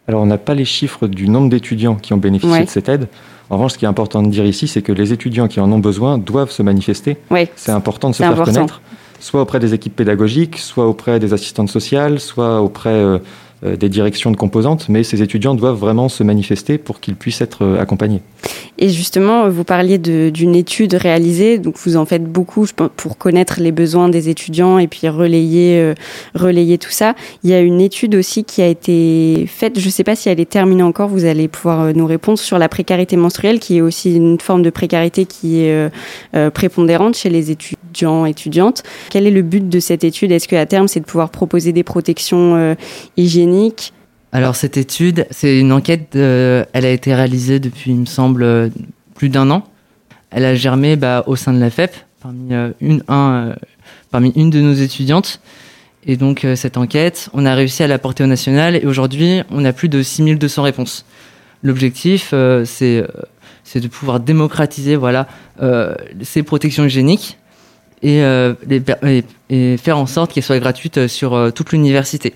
Alors, 0.07 0.21
on 0.21 0.25
n'a 0.25 0.37
pas 0.37 0.53
les 0.55 0.65
chiffres 0.65 1.07
du 1.07 1.27
nombre 1.29 1.49
d'étudiants 1.49 1.95
qui 1.95 2.13
ont 2.13 2.17
bénéficié 2.17 2.51
Ouais. 2.59 2.63
de 2.65 2.69
cette 2.69 2.87
aide. 2.89 3.07
En 3.49 3.55
revanche, 3.57 3.73
ce 3.73 3.77
qui 3.77 3.85
est 3.85 3.89
important 3.89 4.23
de 4.23 4.29
dire 4.29 4.45
ici, 4.45 4.67
c'est 4.67 4.81
que 4.81 4.91
les 4.93 5.11
étudiants 5.11 5.47
qui 5.47 5.59
en 5.59 5.71
ont 5.71 5.79
besoin 5.79 6.17
doivent 6.17 6.51
se 6.51 6.63
manifester. 6.63 7.17
Oui. 7.29 7.47
C'est 7.55 7.71
important 7.71 8.09
de 8.09 8.13
se 8.15 8.19
C'est 8.19 8.23
faire 8.23 8.31
important. 8.33 8.53
connaître, 8.53 8.81
soit 9.19 9.41
auprès 9.41 9.59
des 9.59 9.73
équipes 9.73 9.95
pédagogiques, 9.95 10.57
soit 10.57 10.87
auprès 10.87 11.19
des 11.19 11.33
assistantes 11.33 11.69
sociales, 11.69 12.19
soit 12.19 12.61
auprès 12.61 12.89
euh, 12.89 13.19
euh, 13.65 13.75
des 13.75 13.89
directions 13.89 14.31
de 14.31 14.37
composantes. 14.37 14.87
Mais 14.87 15.03
ces 15.03 15.21
étudiants 15.21 15.55
doivent 15.55 15.77
vraiment 15.77 16.07
se 16.07 16.23
manifester 16.23 16.77
pour 16.77 17.01
qu'ils 17.01 17.15
puissent 17.15 17.41
être 17.41 17.63
euh, 17.63 17.81
accompagnés. 17.81 18.21
Et 18.77 18.87
justement, 18.87 19.49
vous 19.49 19.65
parliez 19.65 19.97
d'une 19.97 20.55
étude 20.55 20.93
réalisée, 20.93 21.57
donc 21.57 21.75
vous 21.83 21.97
en 21.97 22.05
faites 22.05 22.23
beaucoup 22.23 22.65
pour 22.95 23.17
connaître 23.17 23.59
les 23.59 23.73
besoins 23.73 24.07
des 24.07 24.29
étudiants 24.29 24.79
et 24.79 24.87
puis 24.87 25.09
relayer, 25.09 25.93
relayer 26.33 26.77
tout 26.77 26.89
ça. 26.89 27.13
Il 27.43 27.49
y 27.49 27.53
a 27.53 27.59
une 27.59 27.81
étude 27.81 28.15
aussi 28.15 28.45
qui 28.45 28.61
a 28.61 28.67
été 28.67 29.45
faite, 29.47 29.77
je 29.77 29.85
ne 29.85 29.91
sais 29.91 30.05
pas 30.05 30.15
si 30.15 30.29
elle 30.29 30.39
est 30.39 30.49
terminée 30.49 30.81
encore, 30.81 31.09
vous 31.09 31.25
allez 31.25 31.49
pouvoir 31.49 31.93
nous 31.93 32.05
répondre 32.05 32.39
sur 32.39 32.57
la 32.57 32.69
précarité 32.69 33.17
menstruelle, 33.17 33.59
qui 33.59 33.79
est 33.79 33.81
aussi 33.81 34.15
une 34.15 34.39
forme 34.39 34.61
de 34.61 34.69
précarité 34.69 35.25
qui 35.25 35.59
est 35.59 35.89
prépondérante 36.53 37.17
chez 37.17 37.29
les 37.29 37.51
étudiants 37.51 37.78
étudiantes. 38.25 38.83
Quel 39.09 39.27
est 39.27 39.31
le 39.31 39.41
but 39.41 39.67
de 39.67 39.79
cette 39.79 40.03
étude? 40.03 40.31
Est-ce 40.31 40.47
qu'à 40.47 40.65
terme, 40.65 40.87
c'est 40.87 40.99
de 40.99 41.05
pouvoir 41.05 41.29
proposer 41.29 41.71
des 41.71 41.83
protections 41.83 42.55
euh, 42.55 42.75
hygiéniques? 43.17 43.93
Alors 44.31 44.55
cette 44.55 44.77
étude, 44.77 45.25
c'est 45.31 45.59
une 45.59 45.71
enquête, 45.71 46.15
euh, 46.15 46.63
elle 46.73 46.85
a 46.85 46.91
été 46.91 47.15
réalisée 47.15 47.59
depuis, 47.59 47.91
il 47.91 47.97
me 47.97 48.05
semble, 48.05 48.43
euh, 48.43 48.69
plus 49.15 49.29
d'un 49.29 49.49
an. 49.49 49.63
Elle 50.29 50.45
a 50.45 50.55
germé 50.55 50.95
bah, 50.95 51.23
au 51.25 51.35
sein 51.35 51.53
de 51.53 51.59
la 51.59 51.71
FEP, 51.71 51.91
parmi, 52.21 52.53
une, 52.79 53.03
un, 53.07 53.55
parmi 54.11 54.31
une 54.35 54.51
de 54.51 54.61
nos 54.61 54.73
étudiantes. 54.73 55.41
Et 56.05 56.15
donc 56.15 56.45
cette 56.55 56.77
enquête, 56.77 57.29
on 57.33 57.45
a 57.47 57.55
réussi 57.55 57.81
à 57.81 57.87
la 57.87 57.97
porter 57.97 58.23
au 58.23 58.27
national 58.27 58.75
et 58.75 58.85
aujourd'hui, 58.85 59.41
on 59.49 59.65
a 59.65 59.73
plus 59.73 59.89
de 59.89 60.03
6200 60.03 60.61
réponses. 60.61 61.05
L'objectif, 61.63 62.33
c'est 62.63 63.03
de 63.75 63.87
pouvoir 63.87 64.19
démocratiser 64.19 64.97
ces 66.21 66.43
protections 66.43 66.85
hygiéniques 66.85 67.38
et, 68.03 68.23
euh, 68.23 68.53
les 68.67 68.79
per- 68.79 68.95
et, 69.05 69.23
et 69.49 69.77
faire 69.77 69.97
en 69.97 70.05
sorte 70.05 70.33
qu'elles 70.33 70.43
soient 70.43 70.59
gratuites 70.59 71.07
sur 71.07 71.33
euh, 71.33 71.51
toute 71.51 71.71
l'université. 71.71 72.33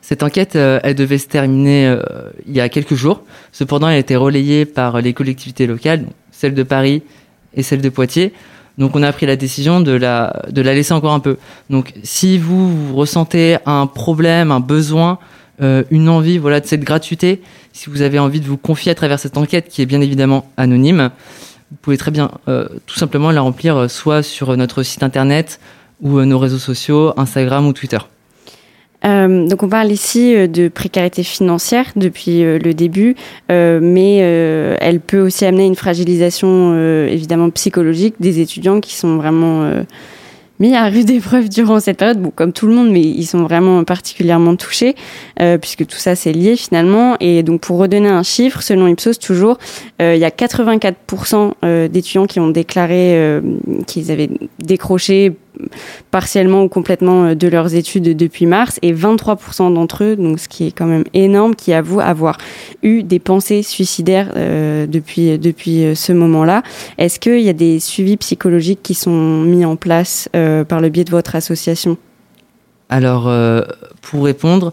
Cette 0.00 0.22
enquête, 0.22 0.56
euh, 0.56 0.80
elle 0.82 0.94
devait 0.94 1.18
se 1.18 1.26
terminer 1.28 1.86
euh, 1.86 2.00
il 2.46 2.54
y 2.54 2.60
a 2.60 2.68
quelques 2.68 2.94
jours. 2.94 3.22
Cependant, 3.52 3.88
elle 3.88 3.96
a 3.96 3.98
été 3.98 4.16
relayée 4.16 4.64
par 4.64 5.00
les 5.00 5.12
collectivités 5.12 5.66
locales, 5.66 6.06
celle 6.30 6.54
de 6.54 6.62
Paris 6.62 7.02
et 7.54 7.62
celle 7.62 7.82
de 7.82 7.88
Poitiers. 7.90 8.32
Donc 8.78 8.94
on 8.94 9.02
a 9.02 9.12
pris 9.12 9.26
la 9.26 9.36
décision 9.36 9.80
de 9.80 9.90
la, 9.90 10.44
de 10.50 10.62
la 10.62 10.72
laisser 10.72 10.94
encore 10.94 11.12
un 11.12 11.20
peu. 11.20 11.36
Donc 11.68 11.92
si 12.04 12.38
vous, 12.38 12.86
vous 12.86 12.96
ressentez 12.96 13.58
un 13.66 13.86
problème, 13.86 14.52
un 14.52 14.60
besoin, 14.60 15.18
euh, 15.60 15.82
une 15.90 16.08
envie 16.08 16.38
voilà, 16.38 16.60
de 16.60 16.66
cette 16.66 16.84
gratuité, 16.84 17.42
si 17.72 17.90
vous 17.90 18.02
avez 18.02 18.20
envie 18.20 18.40
de 18.40 18.46
vous 18.46 18.56
confier 18.56 18.92
à 18.92 18.94
travers 18.94 19.18
cette 19.18 19.36
enquête 19.36 19.68
qui 19.68 19.82
est 19.82 19.86
bien 19.86 20.00
évidemment 20.00 20.48
anonyme, 20.56 21.10
vous 21.70 21.76
pouvez 21.82 21.98
très 21.98 22.10
bien 22.10 22.30
euh, 22.48 22.68
tout 22.86 22.96
simplement 22.96 23.30
la 23.30 23.40
remplir 23.40 23.76
euh, 23.76 23.88
soit 23.88 24.22
sur 24.22 24.56
notre 24.56 24.82
site 24.82 25.02
internet 25.02 25.60
ou 26.00 26.20
nos 26.20 26.38
réseaux 26.38 26.58
sociaux, 26.58 27.12
Instagram 27.16 27.66
ou 27.66 27.72
Twitter. 27.72 27.98
Euh, 29.04 29.46
donc 29.46 29.62
on 29.62 29.68
parle 29.68 29.92
ici 29.92 30.34
euh, 30.34 30.48
de 30.48 30.68
précarité 30.68 31.22
financière 31.22 31.86
depuis 31.94 32.42
euh, 32.42 32.58
le 32.58 32.74
début, 32.74 33.14
mais 33.48 34.16
elle 34.80 35.00
peut 35.00 35.20
aussi 35.20 35.44
amener 35.44 35.66
une 35.66 35.76
fragilisation 35.76 36.74
évidemment 37.06 37.50
psychologique 37.50 38.14
des 38.20 38.40
étudiants 38.40 38.80
qui 38.80 38.94
sont 38.94 39.16
vraiment 39.16 39.70
mis 40.60 40.74
à 40.74 40.88
rude 40.88 41.10
épreuve 41.10 41.48
durant 41.48 41.80
cette 41.80 41.98
période. 41.98 42.20
Comme 42.34 42.52
tout 42.52 42.66
le 42.66 42.74
monde, 42.74 42.90
mais 42.90 43.00
ils 43.00 43.26
sont 43.26 43.42
vraiment 43.42 43.84
particulièrement 43.84 44.56
touchés, 44.56 44.94
puisque 45.60 45.86
tout 45.86 45.96
ça 45.96 46.14
c'est 46.14 46.32
lié 46.32 46.56
finalement. 46.56 47.16
Et 47.20 47.42
donc 47.42 47.60
pour 47.60 47.78
redonner 47.78 48.08
un 48.08 48.22
chiffre, 48.22 48.62
selon 48.62 48.86
Ipsos 48.88 49.18
toujours, 49.20 49.58
il 50.00 50.16
y 50.16 50.24
a 50.24 50.30
84% 50.30 51.88
d'étudiants 51.88 52.26
qui 52.26 52.40
ont 52.40 52.48
déclaré 52.48 53.40
qu'ils 53.86 54.10
avaient 54.10 54.30
décroché 54.58 55.32
partiellement 56.10 56.64
ou 56.64 56.68
complètement 56.68 57.24
euh, 57.24 57.34
de 57.34 57.48
leurs 57.48 57.74
études 57.74 58.16
depuis 58.16 58.46
mars 58.46 58.78
et 58.82 58.92
23% 58.92 59.72
d'entre 59.72 60.04
eux, 60.04 60.16
donc 60.16 60.38
ce 60.38 60.48
qui 60.48 60.66
est 60.66 60.72
quand 60.72 60.86
même 60.86 61.04
énorme, 61.14 61.54
qui 61.54 61.72
avouent 61.72 62.00
avoir 62.00 62.38
eu 62.82 63.02
des 63.02 63.18
pensées 63.18 63.62
suicidaires 63.62 64.32
euh, 64.36 64.86
depuis, 64.86 65.38
depuis 65.38 65.84
euh, 65.84 65.94
ce 65.94 66.12
moment-là. 66.12 66.62
Est-ce 66.98 67.20
qu'il 67.20 67.40
y 67.40 67.48
a 67.48 67.54
des 67.54 67.80
suivis 67.80 68.16
psychologiques 68.16 68.80
qui 68.82 68.94
sont 68.94 69.42
mis 69.42 69.64
en 69.64 69.76
place 69.76 70.28
par 70.32 70.80
le 70.80 70.88
biais 70.88 71.04
de 71.04 71.10
votre 71.10 71.36
association? 71.36 71.96
Alors, 72.88 73.30
pour 74.02 74.24
répondre, 74.24 74.72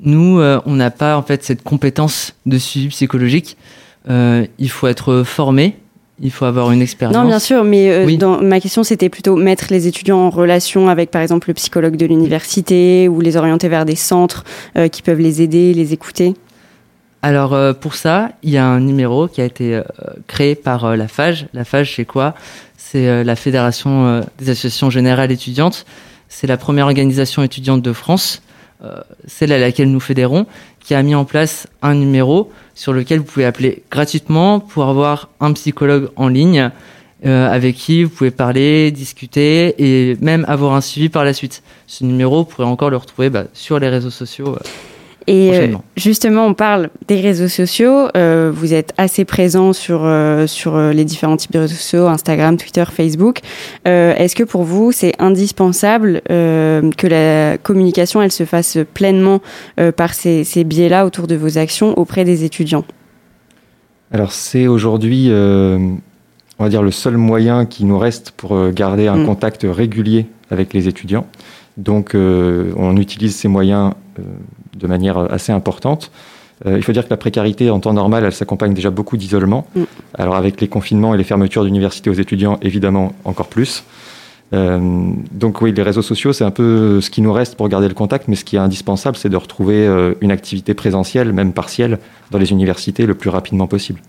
nous, 0.00 0.40
on 0.40 0.74
n'a 0.74 0.90
pas 0.90 1.16
en 1.16 1.22
fait 1.22 1.42
cette 1.44 1.62
compétence 1.62 2.34
de 2.46 2.58
suivi 2.58 2.88
psychologique. 2.88 3.56
il 4.08 4.70
faut 4.70 4.86
être 4.86 5.22
formé 5.24 5.76
il 6.20 6.30
faut 6.30 6.44
avoir 6.44 6.70
une 6.72 6.82
expérience. 6.82 7.16
Non, 7.16 7.24
bien 7.24 7.38
sûr, 7.38 7.64
mais 7.64 7.90
euh, 7.90 8.16
dans, 8.16 8.42
ma 8.42 8.60
question, 8.60 8.82
c'était 8.82 9.08
plutôt 9.08 9.36
mettre 9.36 9.66
les 9.70 9.86
étudiants 9.86 10.18
en 10.18 10.30
relation 10.30 10.88
avec, 10.88 11.10
par 11.10 11.22
exemple, 11.22 11.48
le 11.48 11.54
psychologue 11.54 11.96
de 11.96 12.06
l'université 12.06 13.08
ou 13.08 13.20
les 13.20 13.36
orienter 13.36 13.68
vers 13.68 13.84
des 13.84 13.94
centres 13.94 14.44
euh, 14.76 14.88
qui 14.88 15.02
peuvent 15.02 15.20
les 15.20 15.42
aider, 15.42 15.72
les 15.74 15.92
écouter. 15.92 16.34
Alors, 17.22 17.54
euh, 17.54 17.72
pour 17.72 17.94
ça, 17.94 18.30
il 18.42 18.50
y 18.50 18.56
a 18.56 18.66
un 18.66 18.80
numéro 18.80 19.28
qui 19.28 19.40
a 19.40 19.44
été 19.44 19.80
créé 20.26 20.54
par 20.54 20.96
la 20.96 21.08
FAGE. 21.08 21.46
La 21.54 21.64
FAGE, 21.64 21.94
c'est 21.96 22.04
quoi? 22.04 22.34
C'est 22.76 23.22
la 23.22 23.36
Fédération 23.36 24.22
des 24.38 24.50
associations 24.50 24.88
générales 24.88 25.30
étudiantes. 25.30 25.84
C'est 26.28 26.46
la 26.46 26.56
première 26.56 26.86
organisation 26.86 27.42
étudiante 27.42 27.82
de 27.82 27.92
France, 27.92 28.42
celle 29.26 29.52
à 29.52 29.58
laquelle 29.58 29.90
nous 29.90 30.00
fédérons, 30.00 30.46
qui 30.80 30.94
a 30.94 31.02
mis 31.02 31.14
en 31.14 31.24
place 31.24 31.66
un 31.82 31.94
numéro 31.94 32.50
sur 32.74 32.92
lequel 32.92 33.18
vous 33.18 33.24
pouvez 33.24 33.44
appeler 33.44 33.82
gratuitement 33.90 34.60
pour 34.60 34.84
avoir 34.84 35.28
un 35.40 35.52
psychologue 35.52 36.10
en 36.16 36.28
ligne 36.28 36.70
euh, 37.26 37.50
avec 37.50 37.74
qui 37.74 38.04
vous 38.04 38.10
pouvez 38.10 38.30
parler, 38.30 38.92
discuter 38.92 39.74
et 39.78 40.16
même 40.20 40.44
avoir 40.46 40.74
un 40.74 40.80
suivi 40.80 41.08
par 41.08 41.24
la 41.24 41.32
suite. 41.32 41.64
Ce 41.88 42.04
numéro, 42.04 42.38
vous 42.38 42.44
pourrez 42.44 42.68
encore 42.68 42.90
le 42.90 42.96
retrouver 42.96 43.28
bah, 43.28 43.44
sur 43.54 43.80
les 43.80 43.88
réseaux 43.88 44.10
sociaux. 44.10 44.54
Euh, 44.54 44.58
et 45.28 45.50
euh, 45.52 45.74
justement, 45.94 46.46
on 46.46 46.54
parle 46.54 46.88
des 47.06 47.20
réseaux 47.20 47.48
sociaux. 47.48 48.08
Euh, 48.16 48.50
vous 48.52 48.72
êtes 48.72 48.94
assez 48.96 49.26
présent 49.26 49.74
sur 49.74 50.00
euh, 50.04 50.46
sur 50.46 50.78
les 50.78 51.04
différents 51.04 51.36
types 51.36 51.52
de 51.52 51.58
réseaux 51.58 51.74
sociaux, 51.74 52.06
Instagram, 52.06 52.56
Twitter, 52.56 52.84
Facebook. 52.90 53.40
Est-ce 53.84 54.34
que 54.34 54.42
pour 54.42 54.62
vous, 54.62 54.90
c'est 54.90 55.12
indispensable 55.18 56.22
que 56.26 57.06
la 57.06 57.58
communication, 57.58 58.22
elle 58.22 58.32
se 58.32 58.44
fasse 58.44 58.78
pleinement 58.94 59.40
par 59.96 60.14
ces, 60.14 60.44
ces 60.44 60.64
biais-là 60.64 61.04
autour 61.04 61.26
de 61.26 61.36
vos 61.36 61.58
actions 61.58 61.98
auprès 61.98 62.24
des 62.24 62.44
étudiants? 62.44 62.84
Alors, 64.12 64.32
c'est 64.32 64.66
aujourd'hui, 64.66 65.30
on 65.30 65.98
va 66.58 66.68
dire, 66.68 66.82
le 66.82 66.90
seul 66.90 67.18
moyen 67.18 67.66
qui 67.66 67.84
nous 67.84 67.98
reste 67.98 68.30
pour 68.30 68.70
garder 68.70 69.08
un 69.08 69.16
mm. 69.16 69.26
contact 69.26 69.66
régulier 69.68 70.26
avec 70.50 70.72
les 70.72 70.88
étudiants. 70.88 71.26
Donc, 71.76 72.14
on 72.14 72.96
utilise 72.96 73.36
ces 73.36 73.48
moyens 73.48 73.92
de 74.78 74.86
manière 74.86 75.18
assez 75.32 75.52
importante. 75.52 76.10
Euh, 76.66 76.76
il 76.76 76.82
faut 76.82 76.92
dire 76.92 77.04
que 77.04 77.10
la 77.10 77.16
précarité 77.16 77.70
en 77.70 77.80
temps 77.80 77.92
normal, 77.92 78.24
elle 78.24 78.32
s'accompagne 78.32 78.74
déjà 78.74 78.90
beaucoup 78.90 79.16
d'isolement. 79.16 79.66
Mm. 79.74 79.82
Alors 80.14 80.34
avec 80.34 80.60
les 80.60 80.68
confinements 80.68 81.14
et 81.14 81.18
les 81.18 81.24
fermetures 81.24 81.64
d'universités 81.64 82.10
aux 82.10 82.14
étudiants, 82.14 82.58
évidemment 82.62 83.12
encore 83.24 83.48
plus. 83.48 83.84
Euh, 84.54 85.10
donc 85.32 85.60
oui, 85.60 85.72
les 85.72 85.82
réseaux 85.82 86.02
sociaux, 86.02 86.32
c'est 86.32 86.44
un 86.44 86.50
peu 86.50 87.00
ce 87.00 87.10
qui 87.10 87.20
nous 87.20 87.32
reste 87.32 87.56
pour 87.56 87.68
garder 87.68 87.88
le 87.88 87.94
contact, 87.94 88.28
mais 88.28 88.36
ce 88.36 88.44
qui 88.44 88.56
est 88.56 88.60
indispensable, 88.60 89.16
c'est 89.16 89.28
de 89.28 89.36
retrouver 89.36 89.86
euh, 89.86 90.14
une 90.20 90.30
activité 90.30 90.74
présentielle, 90.74 91.32
même 91.32 91.52
partielle, 91.52 91.98
dans 92.30 92.38
les 92.38 92.50
universités 92.50 93.06
le 93.06 93.14
plus 93.14 93.30
rapidement 93.30 93.66
possible. 93.66 94.00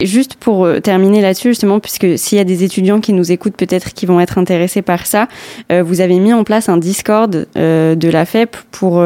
Juste 0.00 0.36
pour 0.36 0.64
euh, 0.64 0.78
terminer 0.80 1.20
là-dessus, 1.20 1.48
justement, 1.48 1.80
puisque 1.80 2.18
s'il 2.18 2.38
y 2.38 2.40
a 2.40 2.44
des 2.44 2.62
étudiants 2.62 3.00
qui 3.00 3.12
nous 3.12 3.32
écoutent, 3.32 3.56
peut-être 3.56 3.92
qui 3.94 4.06
vont 4.06 4.20
être 4.20 4.38
intéressés 4.38 4.82
par 4.82 5.06
ça, 5.06 5.26
euh, 5.72 5.82
vous 5.82 6.00
avez 6.00 6.20
mis 6.20 6.32
en 6.32 6.44
place 6.44 6.68
un 6.68 6.76
Discord 6.76 7.46
euh, 7.56 7.96
de 7.96 8.08
la 8.08 8.24
FEP 8.24 8.56
pour 8.70 9.02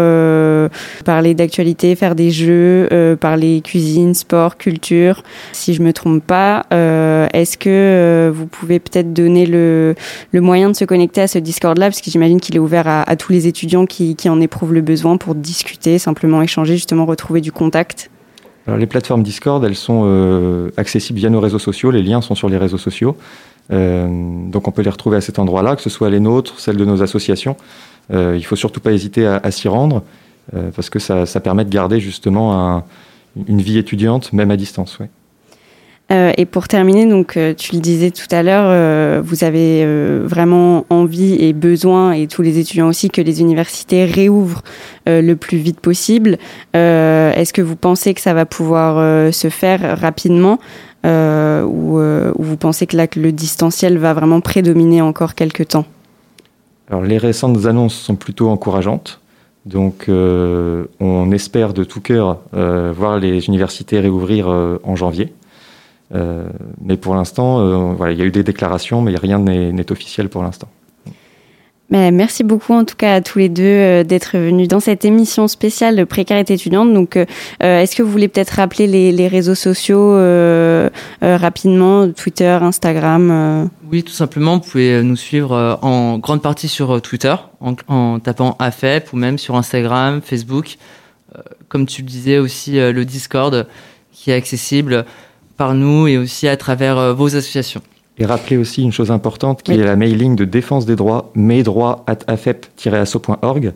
parler 1.05 1.35
d'actualité, 1.35 1.95
faire 1.97 2.15
des 2.15 2.31
jeux, 2.31 3.17
parler 3.21 3.61
cuisine, 3.63 4.15
sport, 4.15 4.57
culture. 4.57 5.23
Si 5.53 5.75
je 5.75 5.83
me 5.83 5.93
trompe 5.93 6.25
pas, 6.25 6.67
est-ce 6.71 7.57
que 7.57 8.31
vous 8.35 8.47
pouvez 8.47 8.79
peut-être 8.79 9.13
donner 9.13 9.47
le, 9.47 9.95
le 10.33 10.41
moyen 10.41 10.71
de 10.71 10.77
se 10.77 10.85
connecter 10.85 11.23
à 11.23 11.27
ce 11.27 11.39
Discord-là, 11.39 11.87
parce 11.87 12.01
que 12.01 12.11
j'imagine 12.11 12.41
qu'il 12.41 12.57
est 12.57 12.61
ouvert 12.61 12.87
à, 12.87 13.03
à, 13.03 13.17
tous 13.17 13.33
les 13.33 13.47
étudiants 13.47 13.87
qui, 13.87 14.17
qui 14.17 14.29
en 14.29 14.41
éprouvent 14.41 14.75
le 14.75 14.83
besoin 14.83 15.17
pour 15.17 15.35
discuter, 15.35 15.99
simplement 15.99 16.43
échanger, 16.43 16.75
justement 16.75 17.07
retrouver 17.07 17.41
du 17.41 17.53
contact 17.53 18.11
alors, 18.67 18.79
les 18.79 18.87
plateformes 18.87 19.23
Discord, 19.23 19.65
elles 19.65 19.77
sont 19.77 20.03
euh, 20.05 20.71
accessibles 20.77 21.19
via 21.19 21.31
nos 21.31 21.41
réseaux 21.41 21.59
sociaux. 21.59 21.91
Les 21.91 22.03
liens 22.03 22.21
sont 22.21 22.35
sur 22.35 22.49
les 22.49 22.57
réseaux 22.57 22.79
sociaux. 22.79 23.17
Euh, 23.73 24.09
donc, 24.49 24.69
on 24.69 24.71
peut 24.71 24.83
les 24.83 24.91
retrouver 24.91 25.17
à 25.17 25.21
cet 25.21 25.39
endroit-là, 25.39 25.77
que 25.77 25.83
ce 25.83 25.91
soit 25.91 26.11
les 26.11 26.21
nôtres, 26.21 26.61
celles 26.61 26.77
de 26.77 26.85
nos 26.85 27.03
associations. 27.03 27.57
Euh, 28.13 28.35
il 28.37 28.45
faut 28.45 28.57
surtout 28.57 28.81
pas 28.81 28.93
hésiter 28.93 29.27
à, 29.27 29.51
s'y 29.51 29.69
rendre, 29.69 30.03
euh, 30.55 30.71
parce 30.75 30.91
que 30.91 30.99
ça, 30.99 31.27
ça, 31.27 31.41
permet 31.41 31.65
de 31.65 31.71
garder 31.71 32.01
justement 32.01 32.77
un, 32.77 32.85
une 33.49 33.61
vie 33.61 33.79
étudiante, 33.79 34.33
même 34.33 34.51
à 34.51 34.57
distance. 34.57 34.99
Ouais. 34.99 35.09
Euh, 36.11 36.33
et 36.37 36.45
pour 36.45 36.69
terminer, 36.69 37.07
donc 37.07 37.37
euh, 37.37 37.55
tu 37.55 37.75
le 37.75 37.81
disais 37.81 38.11
tout 38.11 38.27
à 38.31 38.43
l'heure, 38.43 38.67
euh, 38.67 39.23
vous 39.25 39.45
avez 39.45 39.87
vraiment 40.25 40.85
envie 40.91 41.35
et 41.35 41.53
besoin, 41.53 42.13
et 42.13 42.27
tous 42.27 42.43
les 42.43 42.59
étudiants 42.59 42.89
aussi, 42.89 43.09
que 43.09 43.23
les 43.23 43.41
universités 43.41 44.05
réouvrent 44.05 44.63
le 45.07 45.35
plus 45.35 45.59
vite 45.59 45.81
possible. 45.81 46.39
Est-ce 46.75 47.53
que 47.53 47.63
vous 47.63 47.77
pensez 47.77 48.15
que 48.15 48.21
ça 48.21 48.35
va 48.35 48.47
pouvoir 48.47 49.33
se 49.33 49.49
faire 49.49 49.99
rapidement 49.99 50.59
ou, 51.05 51.99
vous 52.39 52.57
pensez 52.57 52.87
que 52.87 52.97
là 52.97 53.07
le 53.17 53.33
distanciel 53.33 53.99
va 53.99 54.15
vraiment 54.15 54.41
prédominer 54.41 55.03
encore 55.03 55.35
quelques 55.35 55.69
temps? 55.69 55.87
Alors 56.89 57.03
les 57.03 57.19
récentes 57.19 57.67
annonces 57.67 57.95
sont 57.95 58.17
plutôt 58.17 58.49
encourageantes. 58.49 59.21
Donc 59.67 60.07
on 60.09 61.33
espère 61.33 61.75
de 61.75 61.85
tout 61.85 62.01
cœur 62.01 62.39
voir 62.53 63.19
les 63.19 63.47
universités 63.47 63.99
réouvrir 63.99 64.49
en 64.49 64.97
janvier. 64.97 65.33
Euh, 66.15 66.45
mais 66.81 66.97
pour 66.97 67.15
l'instant, 67.15 67.61
euh, 67.61 67.95
voilà, 67.95 68.13
il 68.13 68.19
y 68.19 68.23
a 68.23 68.25
eu 68.25 68.31
des 68.31 68.43
déclarations, 68.43 69.01
mais 69.01 69.17
rien 69.17 69.39
n'est 69.39 69.93
officiel 69.93 70.29
pour 70.29 70.43
l'instant. 70.43 70.69
merci 71.91 72.43
beaucoup 72.43 72.73
en 72.73 72.85
tout 72.85 72.97
cas 72.97 73.15
à 73.17 73.21
tous 73.21 73.39
les 73.39 73.49
deux 73.49 73.63
euh, 73.63 74.05
d'être 74.05 74.39
venus 74.39 74.67
dans 74.67 74.81
cette 74.81 75.05
émission 75.05 75.47
spéciale 75.49 75.97
de 75.97 76.05
précarité 76.05 76.55
étudiante. 76.55 76.93
Donc, 76.93 77.19
est-ce 77.61 77.97
que 77.97 78.03
vous 78.03 78.11
voulez 78.11 78.29
peut-être 78.29 78.51
rappeler 78.51 78.87
les, 78.87 79.29
réseaux 79.29 79.55
sociaux 79.55 80.13
rapidement, 81.23 82.11
Twitter, 82.11 82.59
Instagram 82.61 83.71
Oui, 83.91 84.03
tout 84.03 84.13
simplement, 84.13 84.59
vous 84.59 84.71
pouvez 84.71 85.03
nous 85.03 85.17
suivre 85.17 85.79
en 85.81 86.19
grande 86.19 86.43
partie 86.43 86.69
sur 86.69 87.01
Twitter, 87.01 87.35
en, 87.61 87.75
en 87.89 88.21
tapant 88.21 88.57
AFEP, 88.59 89.13
ou 89.13 89.17
même 89.17 89.39
sur 89.39 89.57
Instagram, 89.57 90.21
Facebook. 90.23 90.77
comme 91.69 91.87
tu 91.87 92.03
le 92.03 92.09
disais 92.09 92.39
aussi, 92.39 92.73
le 92.73 93.05
Discord 93.05 93.67
qui 94.13 94.31
est 94.31 94.35
accessible 94.35 95.07
par 95.57 95.75
nous 95.75 96.07
et 96.07 96.19
aussi 96.19 96.47
à 96.49 96.57
travers 96.57 96.99
euh, 96.99 97.13
vos 97.13 97.37
associations. 97.37 97.83
Et 98.19 98.27
rappelez 98.27 98.57
aussi 98.57 98.83
une 98.83 98.93
chose 98.93 99.11
importante 99.11 99.63
qui 99.63 99.73
est 99.73 99.85
la 99.85 99.97
mailing 99.97 100.37
de 100.37 100.45
défense 100.45 100.87
des 100.87 100.97
droits, 100.97 101.31
mesdroits.afep-asso.org. 101.35 103.73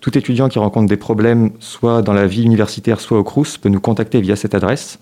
Tout 0.00 0.16
étudiant 0.16 0.48
qui 0.48 0.58
rencontre 0.58 0.88
des 0.88 0.96
problèmes, 0.96 1.50
soit 1.58 2.02
dans 2.02 2.12
la 2.12 2.26
vie 2.26 2.44
universitaire, 2.44 3.00
soit 3.00 3.18
au 3.18 3.24
CRUS, 3.24 3.58
peut 3.58 3.68
nous 3.68 3.80
contacter 3.80 4.20
via 4.20 4.36
cette 4.36 4.54
adresse. 4.54 5.00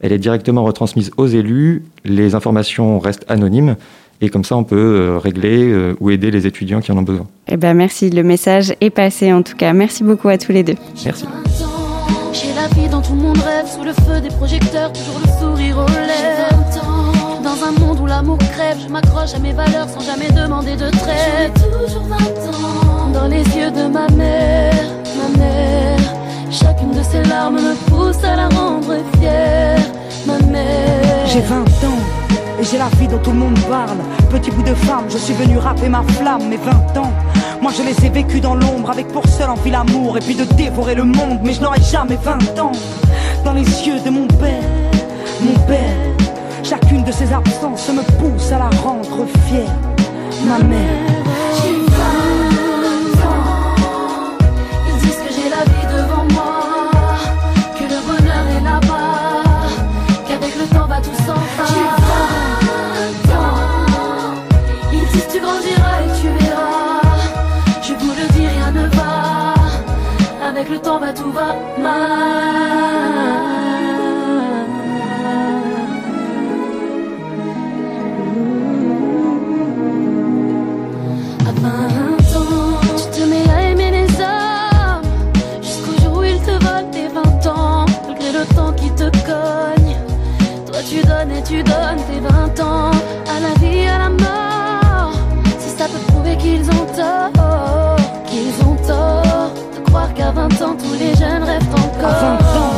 Elle 0.00 0.12
est 0.12 0.18
directement 0.18 0.62
retransmise 0.62 1.10
aux 1.16 1.26
élus, 1.26 1.84
les 2.04 2.34
informations 2.34 2.98
restent 2.98 3.24
anonymes, 3.28 3.76
et 4.20 4.28
comme 4.28 4.44
ça 4.44 4.56
on 4.56 4.64
peut 4.64 4.76
euh, 4.76 5.18
régler 5.18 5.70
euh, 5.70 5.94
ou 6.00 6.10
aider 6.10 6.30
les 6.30 6.46
étudiants 6.46 6.80
qui 6.80 6.92
en 6.92 6.98
ont 6.98 7.02
besoin. 7.02 7.26
Eh 7.48 7.56
ben 7.56 7.74
merci, 7.74 8.10
le 8.10 8.22
message 8.22 8.74
est 8.80 8.90
passé 8.90 9.32
en 9.32 9.42
tout 9.42 9.56
cas. 9.56 9.72
Merci 9.72 10.04
beaucoup 10.04 10.28
à 10.28 10.38
tous 10.38 10.52
les 10.52 10.62
deux. 10.62 10.76
Merci. 11.04 11.24
J'ai 12.38 12.52
la 12.54 12.68
vie 12.68 12.88
dans 12.88 13.00
tout 13.00 13.14
mon 13.14 13.32
rêve, 13.32 13.66
sous 13.66 13.82
le 13.82 13.92
feu 13.92 14.20
des 14.20 14.28
projecteurs, 14.28 14.92
toujours 14.92 15.20
le 15.20 15.40
sourire 15.40 15.78
aux 15.78 15.88
lèvres. 15.88 16.64
Dans 17.42 17.56
dans 17.56 17.64
un 17.64 17.72
monde 17.80 18.00
où 18.00 18.06
l'amour 18.06 18.38
crève. 18.38 18.78
Je 18.82 18.88
m'accroche 18.88 19.34
à 19.34 19.38
mes 19.38 19.52
valeurs 19.52 19.88
sans 19.88 20.00
jamais 20.00 20.30
demander 20.30 20.76
de 20.76 20.90
trêve. 20.90 21.52
toujours 21.54 22.02
20 22.02 22.16
ans 22.16 23.10
dans 23.12 23.28
les 23.28 23.44
yeux 23.56 23.70
de 23.70 23.86
ma 23.86 24.08
mère, 24.08 24.84
ma 25.18 25.38
mère. 25.38 25.98
Chacune 26.50 26.92
de 26.92 27.02
ses 27.02 27.22
larmes 27.24 27.60
me 27.60 27.74
pousse 27.88 28.22
à 28.24 28.36
la 28.36 28.48
rendre 28.48 28.96
fière, 29.18 29.78
ma 30.26 30.38
mère. 30.46 31.26
J'ai 31.26 31.40
20 31.40 31.62
ans. 31.90 31.95
J'ai 32.70 32.78
la 32.78 32.88
vie 32.98 33.06
dont 33.06 33.18
tout 33.18 33.30
le 33.30 33.38
monde 33.38 33.58
parle. 33.68 33.98
Petit 34.28 34.50
bout 34.50 34.62
de 34.62 34.74
femme, 34.74 35.04
je 35.08 35.18
suis 35.18 35.34
venu 35.34 35.56
rapper 35.58 35.88
ma 35.88 36.02
flamme, 36.02 36.48
mes 36.48 36.56
20 36.56 36.96
ans. 36.96 37.12
Moi 37.62 37.70
je 37.76 37.82
les 37.84 38.04
ai 38.04 38.08
vécus 38.08 38.40
dans 38.40 38.56
l'ombre, 38.56 38.90
avec 38.90 39.06
pour 39.08 39.26
seul 39.28 39.50
envie 39.50 39.70
l'amour 39.70 40.16
et 40.16 40.20
puis 40.20 40.34
de 40.34 40.42
dévorer 40.42 40.96
le 40.96 41.04
monde. 41.04 41.38
Mais 41.44 41.52
je 41.52 41.60
n'aurai 41.60 41.80
jamais 41.80 42.16
20 42.16 42.58
ans. 42.58 42.72
Dans 43.44 43.52
les 43.52 43.62
yeux 43.62 44.00
de 44.00 44.10
mon 44.10 44.26
père, 44.26 44.64
mon 45.40 45.54
père. 45.66 45.96
Chacune 46.64 47.04
de 47.04 47.12
ses 47.12 47.32
absences 47.32 47.88
me 47.90 48.02
pousse 48.18 48.50
à 48.50 48.58
la 48.58 48.70
rendre 48.82 49.26
fière, 49.46 49.70
ma 50.44 50.58
mère. 50.58 51.75
Le 70.70 70.78
temps 70.78 70.98
va, 70.98 71.12
tout 71.12 71.30
va 71.30 71.54
mal. 71.80 71.92
À 81.46 81.52
20 81.52 81.70
ans, 82.36 82.80
tu 82.96 83.20
te 83.20 83.28
mets 83.28 83.48
à 83.50 83.62
aimer 83.70 83.90
les 83.90 84.08
hommes 84.20 85.02
jusqu'au 85.62 86.02
jour 86.02 86.18
où 86.18 86.24
ils 86.24 86.40
te 86.40 86.50
volent 86.64 86.90
tes 86.90 87.08
20 87.08 87.46
ans, 87.46 87.86
malgré 88.08 88.32
le 88.32 88.44
temps 88.54 88.72
qui 88.72 88.90
te 88.90 89.04
cogne. 89.24 89.96
Toi, 90.66 90.80
tu 90.88 91.02
donnes 91.06 91.30
et 91.30 91.42
tu 91.42 91.62
donnes 91.62 92.02
tes 92.10 92.20
20 92.20 92.60
ans 92.60 92.85
ans, 100.66 100.76
tous 100.78 100.98
les 100.98 101.14
jeunes 101.14 101.42
rêvent 101.42 101.74
encore. 101.74 102.10
À 102.10 102.20
20 102.20 102.60
ans, 102.60 102.72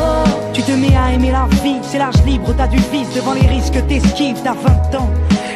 tu 0.53 0.63
te 0.63 0.73
mets 0.73 0.97
à 0.97 1.13
aimer 1.13 1.33
la 1.33 1.47
vie, 1.63 1.79
c'est 1.83 1.99
l'âge 1.99 2.23
libre, 2.27 2.55
t'as 2.57 2.67
du 2.67 2.79
vice 2.79 3.13
devant 3.15 3.33
les 3.33 3.47
risques, 3.47 3.87
t'esquives, 3.87 4.41
t'as 4.43 4.55
20 4.55 4.99
ans. 4.99 5.11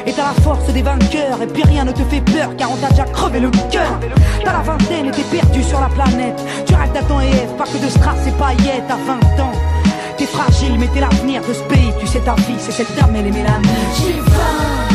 Et 0.07 0.13
t'as 0.13 0.25
la 0.25 0.43
force 0.43 0.67
des 0.73 0.83
vainqueurs, 0.83 1.41
et 1.43 1.47
puis 1.47 1.63
rien 1.63 1.85
ne 1.85 1.93
te 1.93 2.03
fait 2.03 2.21
peur, 2.21 2.57
car 2.57 2.73
on 2.73 2.77
t'a 2.77 2.89
déjà 2.89 3.05
crevé 3.05 3.41
le 3.41 3.51
cœur. 3.71 4.01
T'as 4.45 4.53
la 4.53 4.61
vingtaine 4.61 5.07
et 5.07 5.11
t'es 5.11 5.23
perdu 5.23 5.63
sur 5.63 5.81
la 5.81 5.89
planète. 5.89 6.43
Tu 6.67 6.75
rêves 6.75 6.93
d'Adam 6.93 7.21
et 7.21 7.29
Ève, 7.29 7.53
pas 7.57 7.65
que 7.65 7.79
de 7.83 7.89
strass 7.89 8.27
et 8.27 8.33
paillettes 8.33 8.91
à 8.91 8.97
20 8.97 9.43
ans. 9.43 9.53
T'es 10.17 10.27
fragile, 10.27 10.77
mais 10.79 10.89
t'es 10.89 11.01
l'avenir 11.01 11.43
de 11.47 11.55
ce 11.55 11.63
pays, 11.65 11.93
tu 12.01 12.07
sais 12.07 12.21
ta 12.21 12.35
vie, 12.35 12.59
c'est 12.59 12.73
cette 12.73 12.95
dame, 12.97 13.15
et 13.15 13.23
mélanie. 13.23 13.69
J'ai 13.97 14.92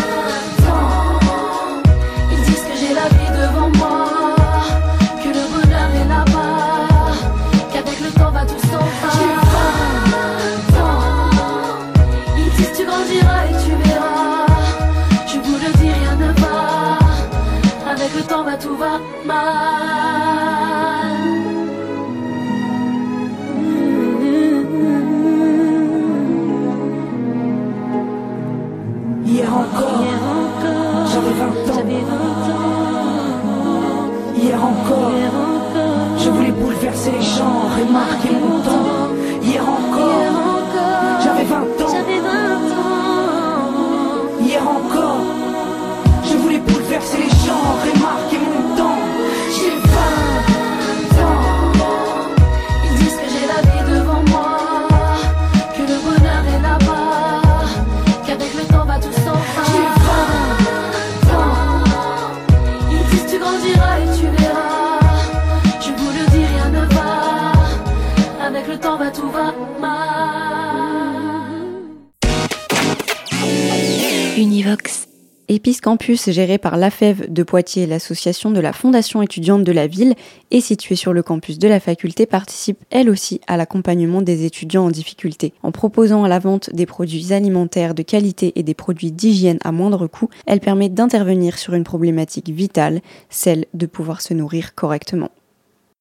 Episcampus, 75.58 76.30
géré 76.30 76.60
par 76.60 76.78
l'AFEV 76.78 77.34
de 77.34 77.42
Poitiers, 77.42 77.88
l'association 77.88 78.52
de 78.52 78.60
la 78.60 78.74
Fondation 78.74 79.24
étudiante 79.24 79.64
de 79.64 79.72
la 79.72 79.88
ville, 79.88 80.14
et 80.52 80.62
situé 80.62 80.96
sur 80.96 81.14
le 81.14 81.24
campus 81.24 81.58
de 81.58 81.68
la 81.68 81.80
faculté, 81.80 82.28
participe 82.28 82.78
elle 82.92 83.10
aussi 83.10 83.42
à 83.48 83.58
l'accompagnement 83.58 84.22
des 84.22 84.46
étudiants 84.46 84.86
en 84.86 84.92
difficulté. 84.92 85.54
En 85.64 85.72
proposant 85.72 86.24
à 86.24 86.28
la 86.28 86.38
vente 86.38 86.70
des 86.74 86.86
produits 86.86 87.34
alimentaires 87.34 87.96
de 87.96 88.04
qualité 88.04 88.54
et 88.56 88.62
des 88.62 88.76
produits 88.76 89.12
d'hygiène 89.12 89.58
à 89.64 89.72
moindre 89.72 90.06
coût, 90.06 90.30
elle 90.46 90.60
permet 90.60 90.90
d'intervenir 90.90 91.58
sur 91.58 91.74
une 91.74 91.84
problématique 91.84 92.50
vitale, 92.50 93.02
celle 93.32 93.66
de 93.74 93.88
pouvoir 93.88 94.22
se 94.22 94.36
nourrir 94.36 94.76
correctement. 94.76 95.32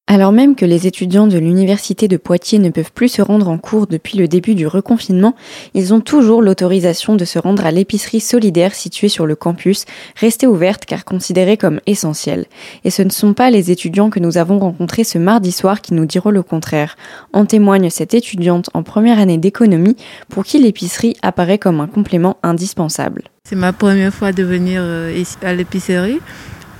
Alors 0.08 0.30
même 0.30 0.54
que 0.54 0.64
les 0.64 0.86
étudiants 0.86 1.26
de 1.26 1.36
l'université 1.36 2.06
de 2.06 2.16
Poitiers 2.16 2.60
ne 2.60 2.70
peuvent 2.70 2.92
plus 2.92 3.08
se 3.08 3.22
rendre 3.22 3.48
en 3.48 3.58
cours 3.58 3.88
depuis 3.88 4.16
le 4.16 4.28
début 4.28 4.54
du 4.54 4.68
reconfinement, 4.68 5.34
ils 5.74 5.92
ont 5.92 6.00
toujours 6.00 6.42
l'autorisation 6.42 7.16
de 7.16 7.24
se 7.24 7.40
rendre 7.40 7.66
à 7.66 7.72
l'épicerie 7.72 8.20
solidaire 8.20 8.76
située 8.76 9.08
sur 9.08 9.26
le 9.26 9.34
campus, 9.34 9.84
restée 10.14 10.46
ouverte 10.46 10.84
car 10.84 11.04
considérée 11.04 11.56
comme 11.56 11.80
essentielle. 11.86 12.46
Et 12.84 12.90
ce 12.90 13.02
ne 13.02 13.10
sont 13.10 13.34
pas 13.34 13.50
les 13.50 13.72
étudiants 13.72 14.08
que 14.08 14.20
nous 14.20 14.38
avons 14.38 14.60
rencontrés 14.60 15.02
ce 15.02 15.18
mardi 15.18 15.50
soir 15.50 15.80
qui 15.80 15.92
nous 15.92 16.06
diront 16.06 16.30
le 16.30 16.44
contraire. 16.44 16.94
En 17.32 17.44
témoigne 17.44 17.90
cette 17.90 18.14
étudiante 18.14 18.70
en 18.74 18.84
première 18.84 19.18
année 19.18 19.38
d'économie 19.38 19.96
pour 20.28 20.44
qui 20.44 20.60
l'épicerie 20.60 21.16
apparaît 21.22 21.58
comme 21.58 21.80
un 21.80 21.88
complément 21.88 22.36
indispensable. 22.44 23.24
C'est 23.42 23.56
ma 23.56 23.72
première 23.72 24.14
fois 24.14 24.30
de 24.30 24.44
venir 24.44 24.80
euh, 24.84 25.24
à 25.42 25.52
l'épicerie 25.52 26.20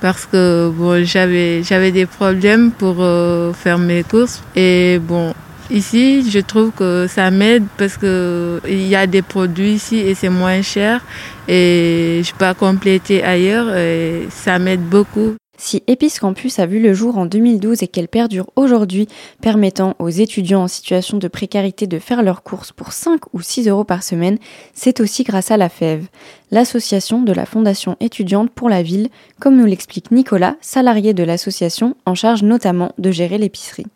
parce 0.01 0.25
que 0.25 0.69
bon, 0.69 1.03
j'avais 1.03 1.63
j'avais 1.63 1.91
des 1.91 2.05
problèmes 2.05 2.71
pour 2.71 2.97
euh, 2.99 3.53
faire 3.53 3.77
mes 3.77 4.03
courses 4.03 4.43
et 4.55 4.99
bon 5.01 5.33
ici 5.69 6.29
je 6.29 6.39
trouve 6.39 6.71
que 6.71 7.07
ça 7.07 7.29
m'aide 7.31 7.65
parce 7.77 7.97
que 7.97 8.61
il 8.67 8.87
y 8.87 8.95
a 8.95 9.07
des 9.07 9.21
produits 9.21 9.73
ici 9.73 9.97
et 9.97 10.15
c'est 10.15 10.29
moins 10.29 10.61
cher 10.61 11.01
et 11.47 12.21
je 12.23 12.31
peux 12.33 12.53
compléter 12.53 13.23
ailleurs 13.23 13.75
et 13.75 14.27
ça 14.29 14.59
m'aide 14.59 14.83
beaucoup. 14.83 15.35
Si 15.59 15.83
Epice 15.87 16.19
Campus 16.19 16.59
a 16.59 16.67
vu 16.67 16.79
le 16.79 16.93
jour 16.93 17.17
en 17.17 17.25
2012 17.25 17.81
et 17.81 17.87
qu'elle 17.87 18.07
perdure 18.07 18.47
aujourd'hui, 18.55 19.07
permettant 19.41 19.95
aux 19.97 20.09
étudiants 20.09 20.63
en 20.63 20.67
situation 20.67 21.17
de 21.17 21.27
précarité 21.27 21.87
de 21.87 21.97
faire 21.97 22.21
leurs 22.21 22.43
courses 22.43 22.71
pour 22.71 22.93
5 22.93 23.33
ou 23.33 23.41
6 23.41 23.67
euros 23.67 23.83
par 23.83 24.03
semaine, 24.03 24.37
c'est 24.75 25.01
aussi 25.01 25.23
grâce 25.23 25.49
à 25.49 25.57
la 25.57 25.69
FEV, 25.69 26.05
l'association 26.51 27.23
de 27.23 27.33
la 27.33 27.47
Fondation 27.47 27.97
étudiante 27.99 28.51
pour 28.51 28.69
la 28.69 28.83
ville, 28.83 29.09
comme 29.39 29.57
nous 29.57 29.65
l'explique 29.65 30.11
Nicolas, 30.11 30.57
salarié 30.61 31.15
de 31.15 31.23
l'association 31.23 31.95
en 32.05 32.13
charge 32.13 32.43
notamment 32.43 32.91
de 32.99 33.09
gérer 33.09 33.39
l'épicerie. 33.39 33.87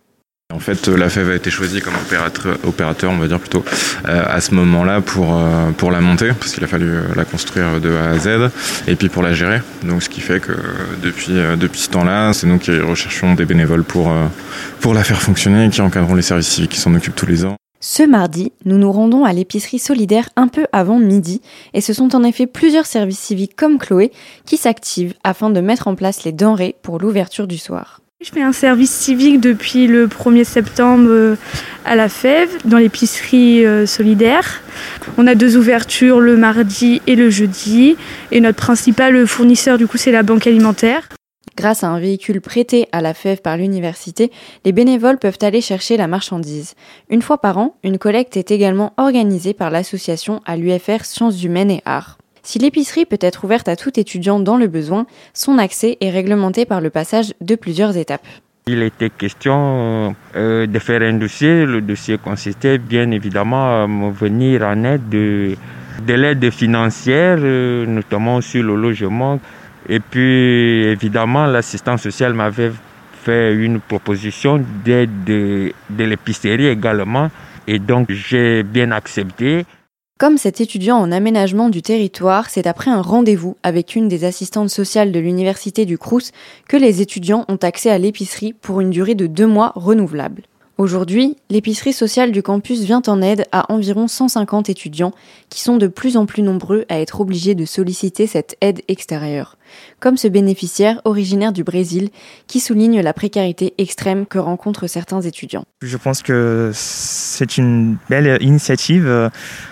En 0.53 0.59
fait, 0.59 0.87
la 0.87 1.09
FEV 1.09 1.31
a 1.31 1.35
été 1.35 1.49
choisie 1.49 1.81
comme 1.81 1.93
opérateur, 2.63 3.11
on 3.11 3.17
va 3.17 3.27
dire 3.27 3.39
plutôt, 3.39 3.63
euh, 4.07 4.23
à 4.27 4.41
ce 4.41 4.53
moment-là 4.53 5.01
pour, 5.01 5.33
euh, 5.33 5.71
pour 5.71 5.91
la 5.91 6.01
monter, 6.01 6.29
parce 6.37 6.53
qu'il 6.53 6.63
a 6.63 6.67
fallu 6.67 6.89
euh, 6.89 7.01
la 7.15 7.25
construire 7.25 7.79
de 7.79 7.95
A 7.95 8.09
à 8.09 8.17
Z, 8.19 8.51
et 8.87 8.95
puis 8.95 9.09
pour 9.09 9.23
la 9.23 9.33
gérer. 9.33 9.61
Donc, 9.83 10.03
ce 10.03 10.09
qui 10.09 10.21
fait 10.21 10.39
que 10.39 10.51
depuis, 11.01 11.33
depuis 11.57 11.79
ce 11.79 11.89
temps-là, 11.89 12.33
c'est 12.33 12.47
nous 12.47 12.57
qui 12.57 12.77
recherchons 12.79 13.33
des 13.33 13.45
bénévoles 13.45 13.83
pour, 13.83 14.13
pour 14.79 14.93
la 14.93 15.03
faire 15.03 15.21
fonctionner, 15.21 15.69
qui 15.69 15.81
encadrons 15.81 16.15
les 16.15 16.21
services 16.21 16.49
civiques 16.49 16.71
qui 16.71 16.79
s'en 16.79 16.93
occupent 16.95 17.15
tous 17.15 17.27
les 17.27 17.45
ans. 17.45 17.55
Ce 17.79 18.03
mardi, 18.03 18.51
nous 18.65 18.77
nous 18.77 18.91
rendons 18.91 19.25
à 19.25 19.33
l'épicerie 19.33 19.79
solidaire 19.79 20.29
un 20.35 20.47
peu 20.47 20.67
avant 20.71 20.99
midi, 20.99 21.41
et 21.73 21.81
ce 21.81 21.93
sont 21.93 22.15
en 22.15 22.23
effet 22.23 22.45
plusieurs 22.45 22.85
services 22.85 23.19
civiques 23.19 23.55
comme 23.55 23.79
Chloé 23.79 24.11
qui 24.45 24.57
s'activent 24.57 25.15
afin 25.23 25.49
de 25.49 25.61
mettre 25.61 25.87
en 25.87 25.95
place 25.95 26.23
les 26.23 26.31
denrées 26.31 26.75
pour 26.83 26.99
l'ouverture 26.99 27.47
du 27.47 27.57
soir. 27.57 28.00
Je 28.23 28.29
fais 28.29 28.43
un 28.43 28.53
service 28.53 28.91
civique 28.91 29.41
depuis 29.41 29.87
le 29.87 30.07
1er 30.07 30.43
septembre 30.43 31.35
à 31.85 31.95
la 31.95 32.07
Fève, 32.07 32.55
dans 32.65 32.77
l'épicerie 32.77 33.65
solidaire. 33.87 34.61
On 35.17 35.25
a 35.25 35.33
deux 35.33 35.57
ouvertures 35.57 36.19
le 36.19 36.37
mardi 36.37 37.01
et 37.07 37.15
le 37.15 37.31
jeudi. 37.31 37.97
Et 38.31 38.39
notre 38.39 38.59
principal 38.59 39.25
fournisseur, 39.25 39.79
du 39.79 39.87
coup, 39.87 39.97
c'est 39.97 40.11
la 40.11 40.21
banque 40.21 40.45
alimentaire. 40.45 41.09
Grâce 41.57 41.83
à 41.83 41.89
un 41.89 41.99
véhicule 41.99 42.41
prêté 42.41 42.87
à 42.91 43.01
la 43.01 43.15
FEV 43.15 43.41
par 43.41 43.57
l'université, 43.57 44.31
les 44.65 44.71
bénévoles 44.71 45.17
peuvent 45.17 45.39
aller 45.41 45.59
chercher 45.59 45.97
la 45.97 46.07
marchandise. 46.07 46.75
Une 47.09 47.23
fois 47.23 47.39
par 47.39 47.57
an, 47.57 47.75
une 47.83 47.97
collecte 47.97 48.37
est 48.37 48.51
également 48.51 48.93
organisée 48.97 49.55
par 49.55 49.71
l'association 49.71 50.41
à 50.45 50.57
l'UFR 50.57 51.05
Sciences 51.05 51.43
Humaines 51.43 51.71
et 51.71 51.81
Arts. 51.85 52.19
Si 52.43 52.57
l'épicerie 52.59 53.05
peut 53.05 53.19
être 53.21 53.43
ouverte 53.43 53.67
à 53.67 53.75
tout 53.75 53.99
étudiant 53.99 54.39
dans 54.39 54.57
le 54.57 54.67
besoin, 54.67 55.05
son 55.33 55.57
accès 55.57 55.97
est 56.01 56.09
réglementé 56.09 56.65
par 56.65 56.81
le 56.81 56.89
passage 56.89 57.33
de 57.39 57.55
plusieurs 57.55 57.97
étapes. 57.97 58.25
Il 58.67 58.83
était 58.83 59.09
question 59.09 60.15
euh, 60.35 60.67
de 60.67 60.79
faire 60.79 61.01
un 61.01 61.13
dossier. 61.13 61.65
Le 61.65 61.81
dossier 61.81 62.17
consistait 62.17 62.77
bien 62.77 63.09
évidemment 63.11 63.83
à 63.83 63.87
venir 64.11 64.63
en 64.63 64.83
aide 64.83 65.09
de, 65.09 65.55
l'aide 66.07 66.49
financière, 66.51 67.37
euh, 67.39 67.85
notamment 67.85 68.41
sur 68.41 68.63
le 68.63 68.75
logement. 68.75 69.39
Et 69.89 69.99
puis 69.99 70.83
évidemment, 70.85 71.47
l'assistance 71.47 72.01
sociale 72.03 72.33
m'avait 72.33 72.71
fait 73.23 73.53
une 73.53 73.79
proposition 73.79 74.63
d'aide 74.85 75.23
de, 75.23 75.73
de 75.89 76.03
l'épicerie 76.03 76.67
également. 76.67 77.29
Et 77.67 77.79
donc 77.79 78.11
j'ai 78.11 78.63
bien 78.63 78.91
accepté. 78.91 79.65
Comme 80.21 80.37
cet 80.37 80.61
étudiant 80.61 80.97
en 80.97 81.11
aménagement 81.11 81.69
du 81.69 81.81
territoire, 81.81 82.51
c'est 82.51 82.67
après 82.67 82.91
un 82.91 83.01
rendez-vous 83.01 83.57
avec 83.63 83.95
une 83.95 84.07
des 84.07 84.23
assistantes 84.23 84.69
sociales 84.69 85.11
de 85.11 85.19
l'université 85.19 85.83
du 85.83 85.97
Crous 85.97 86.31
que 86.69 86.77
les 86.77 87.01
étudiants 87.01 87.43
ont 87.47 87.55
accès 87.55 87.89
à 87.89 87.97
l'épicerie 87.97 88.53
pour 88.53 88.81
une 88.81 88.91
durée 88.91 89.15
de 89.15 89.25
deux 89.25 89.47
mois 89.47 89.71
renouvelable. 89.73 90.43
Aujourd'hui, 90.77 91.37
l'épicerie 91.49 91.91
sociale 91.91 92.31
du 92.31 92.43
campus 92.43 92.81
vient 92.81 93.01
en 93.07 93.19
aide 93.19 93.45
à 93.51 93.73
environ 93.73 94.07
150 94.07 94.69
étudiants 94.69 95.13
qui 95.49 95.59
sont 95.59 95.77
de 95.77 95.87
plus 95.87 96.17
en 96.17 96.27
plus 96.27 96.43
nombreux 96.43 96.85
à 96.87 96.99
être 96.99 97.21
obligés 97.21 97.55
de 97.55 97.65
solliciter 97.65 98.27
cette 98.27 98.57
aide 98.61 98.83
extérieure, 98.87 99.57
comme 99.99 100.17
ce 100.17 100.27
bénéficiaire 100.27 101.01
originaire 101.05 101.53
du 101.53 101.63
Brésil 101.63 102.09
qui 102.47 102.59
souligne 102.59 103.01
la 103.01 103.13
précarité 103.13 103.73
extrême 103.77 104.25
que 104.25 104.39
rencontrent 104.39 104.87
certains 104.87 105.21
étudiants. 105.21 105.63
Je 105.81 105.97
pense 105.97 106.21
que 106.21 106.71
c'est 106.73 107.57
une 107.57 107.97
belle 108.09 108.37
initiative 108.41 109.07
euh, 109.07 109.29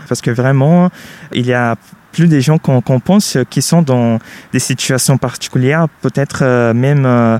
parce 0.08 0.22
que 0.22 0.32
vraiment, 0.32 0.90
il 1.34 1.46
y 1.46 1.54
a 1.54 1.76
plus 2.12 2.28
des 2.28 2.42
gens 2.42 2.58
qu'on 2.58 2.82
pense 2.82 3.38
qui 3.50 3.62
sont 3.62 3.82
dans 3.82 4.20
des 4.52 4.60
situations 4.60 5.18
particulières, 5.18 5.88
peut-être 6.02 6.40
euh, 6.42 6.74
même 6.74 7.06
euh, 7.06 7.38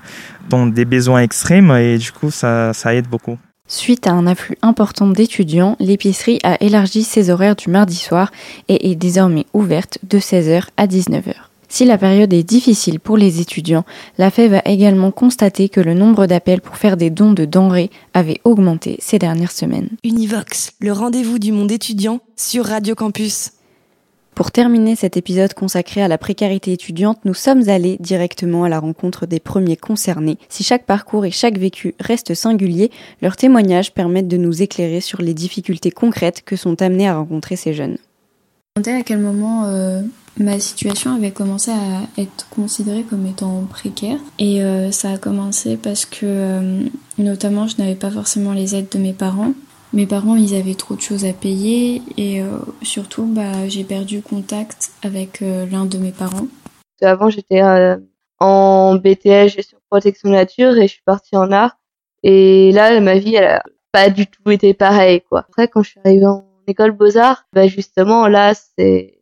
dans 0.50 0.68
des 0.68 0.86
besoins 0.86 1.22
extrêmes 1.22 1.72
et 1.72 1.98
du 1.98 2.12
coup 2.12 2.32
ça, 2.32 2.74
ça 2.74 2.94
aide 2.94 3.08
beaucoup. 3.08 3.38
Suite 3.68 4.08
à 4.08 4.12
un 4.14 4.26
afflux 4.26 4.58
important 4.64 5.08
d'étudiants, 5.08 5.76
l'épicerie 5.80 6.40
a 6.44 6.58
élargi 6.60 7.04
ses 7.04 7.30
horaires 7.30 7.56
du 7.56 7.70
mardi 7.70 7.96
soir 7.96 8.32
et 8.68 8.90
est 8.90 8.96
désormais 8.96 9.46
ouverte 9.54 10.00
de 10.10 10.18
16h 10.18 10.64
à 10.76 10.88
19h. 10.88 11.49
Si 11.72 11.86
la 11.86 12.00
période 12.00 12.34
est 12.34 12.44
difficile 12.44 13.00
pour 13.00 13.16
les 13.16 13.42
étudiants, 13.42 13.86
la 14.18 14.32
FEV 14.32 14.56
a 14.56 14.68
également 14.68 15.12
constaté 15.12 15.70
que 15.70 15.80
le 15.80 15.94
nombre 15.94 16.26
d'appels 16.26 16.62
pour 16.62 16.78
faire 16.78 16.98
des 16.98 17.12
dons 17.12 17.32
de 17.32 17.46
denrées 17.46 17.92
avait 18.16 18.42
augmenté 18.44 18.98
ces 19.00 19.20
dernières 19.20 19.52
semaines. 19.52 19.90
Univox, 20.04 20.74
le 20.82 20.92
rendez-vous 20.92 21.38
du 21.38 21.52
monde 21.52 21.72
étudiant 21.72 22.22
sur 22.36 22.66
Radio 22.66 22.96
Campus. 22.96 23.52
Pour 24.34 24.52
terminer 24.52 24.96
cet 24.96 25.16
épisode 25.16 25.54
consacré 25.54 26.02
à 26.02 26.08
la 26.08 26.18
précarité 26.18 26.72
étudiante, 26.72 27.20
nous 27.24 27.34
sommes 27.36 27.70
allés 27.70 27.98
directement 28.00 28.64
à 28.64 28.70
la 28.70 28.80
rencontre 28.80 29.28
des 29.28 29.40
premiers 29.40 29.76
concernés. 29.76 30.38
Si 30.48 30.64
chaque 30.64 30.86
parcours 30.86 31.26
et 31.26 31.32
chaque 31.32 31.60
vécu 31.60 31.94
reste 32.00 32.34
singulier, 32.34 32.90
leurs 33.22 33.36
témoignages 33.36 33.94
permettent 33.94 34.30
de 34.30 34.38
nous 34.38 34.64
éclairer 34.64 35.02
sur 35.02 35.22
les 35.22 35.34
difficultés 35.34 35.92
concrètes 35.92 36.42
que 36.44 36.56
sont 36.56 36.82
amenés 36.82 37.08
à 37.08 37.18
rencontrer 37.18 37.58
ces 37.58 37.74
jeunes. 37.74 37.98
À 38.78 39.04
quel 39.04 39.20
moment 39.20 39.66
euh, 39.66 40.02
ma 40.38 40.60
situation 40.60 41.16
avait 41.16 41.32
commencé 41.32 41.72
à 41.72 42.22
être 42.22 42.48
considérée 42.50 43.04
comme 43.04 43.26
étant 43.26 43.64
précaire 43.70 44.20
et 44.38 44.64
euh, 44.64 44.92
ça 44.92 45.12
a 45.12 45.18
commencé 45.18 45.78
parce 45.78 46.06
que 46.06 46.20
euh, 46.24 46.84
notamment 47.18 47.68
je 47.68 47.78
n'avais 47.78 47.96
pas 47.96 48.12
forcément 48.12 48.54
les 48.54 48.76
aides 48.76 48.90
de 48.90 49.00
mes 49.00 49.14
parents 49.14 49.54
mes 49.92 50.06
parents, 50.06 50.36
ils 50.36 50.56
avaient 50.56 50.76
trop 50.76 50.96
de 50.96 51.02
choses 51.02 51.26
à 51.26 51.34
payer 51.34 52.04
et 52.16 52.42
euh, 52.42 52.60
surtout, 52.84 53.26
bah, 53.26 53.68
j'ai 53.68 53.84
perdu 53.84 54.22
contact 54.22 54.92
avec 55.02 55.42
euh, 55.42 55.66
l'un 55.66 55.86
de 55.86 55.98
mes 55.98 56.12
parents. 56.12 56.48
Avant, 57.02 57.30
j'étais 57.30 57.64
euh, 57.64 57.98
en 58.40 58.96
BTS 58.96 59.50
gestion 59.50 59.80
protection 59.90 60.30
nature 60.30 60.78
et 60.78 60.88
je 60.88 60.94
suis 60.94 61.04
partie 61.04 61.36
en 61.36 61.52
art. 61.52 61.78
Et 62.22 62.72
là, 62.72 63.00
ma 63.00 63.18
vie, 63.18 63.36
elle 63.36 63.46
a 63.46 63.64
pas 63.92 64.12
du 64.12 64.28
tout 64.28 64.52
été 64.52 64.76
pareille, 64.76 65.22
quoi. 65.22 65.40
Après, 65.40 65.68
quand 65.68 65.82
je 65.82 65.92
suis 65.92 66.00
arrivée 66.06 66.28
en 66.28 66.46
école 66.68 66.92
beaux-arts, 66.92 67.46
bah, 67.54 67.68
justement, 67.68 68.28
là, 68.28 68.54
c'est 68.54 69.19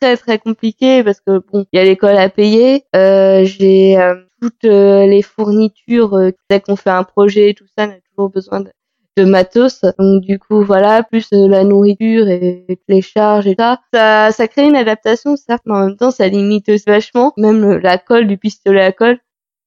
très 0.00 0.16
très 0.16 0.38
compliqué 0.38 1.02
parce 1.04 1.20
que 1.20 1.38
bon, 1.38 1.64
il 1.72 1.78
y 1.78 1.80
a 1.80 1.84
l'école 1.84 2.16
à 2.16 2.28
payer, 2.28 2.84
j'ai 2.94 3.96
toutes 4.40 4.64
les 4.64 5.22
fournitures, 5.22 6.18
dès 6.50 6.60
qu'on 6.60 6.76
fait 6.76 6.90
un 6.90 7.04
projet, 7.04 7.54
tout 7.54 7.66
ça, 7.76 7.86
on 7.86 7.90
a 7.90 8.00
toujours 8.10 8.30
besoin 8.30 8.60
de 8.60 8.70
de 9.16 9.24
matos. 9.24 9.82
Donc 9.98 10.22
du 10.22 10.38
coup 10.38 10.62
voilà, 10.62 11.02
plus 11.02 11.28
euh, 11.32 11.48
la 11.48 11.64
nourriture 11.64 12.28
et 12.28 12.66
les 12.88 13.02
charges 13.02 13.46
et 13.46 13.54
ça, 13.58 13.80
ça, 13.92 14.32
ça 14.32 14.48
crée 14.48 14.66
une 14.66 14.76
adaptation 14.76 15.36
certes, 15.36 15.62
mais 15.66 15.74
en 15.74 15.86
même 15.86 15.96
temps 15.96 16.10
ça 16.10 16.28
limite 16.28 16.70
vachement. 16.86 17.32
Même 17.36 17.78
la 17.78 17.98
colle 17.98 18.26
du 18.26 18.38
pistolet 18.38 18.82
à 18.82 18.92
colle, 18.92 19.18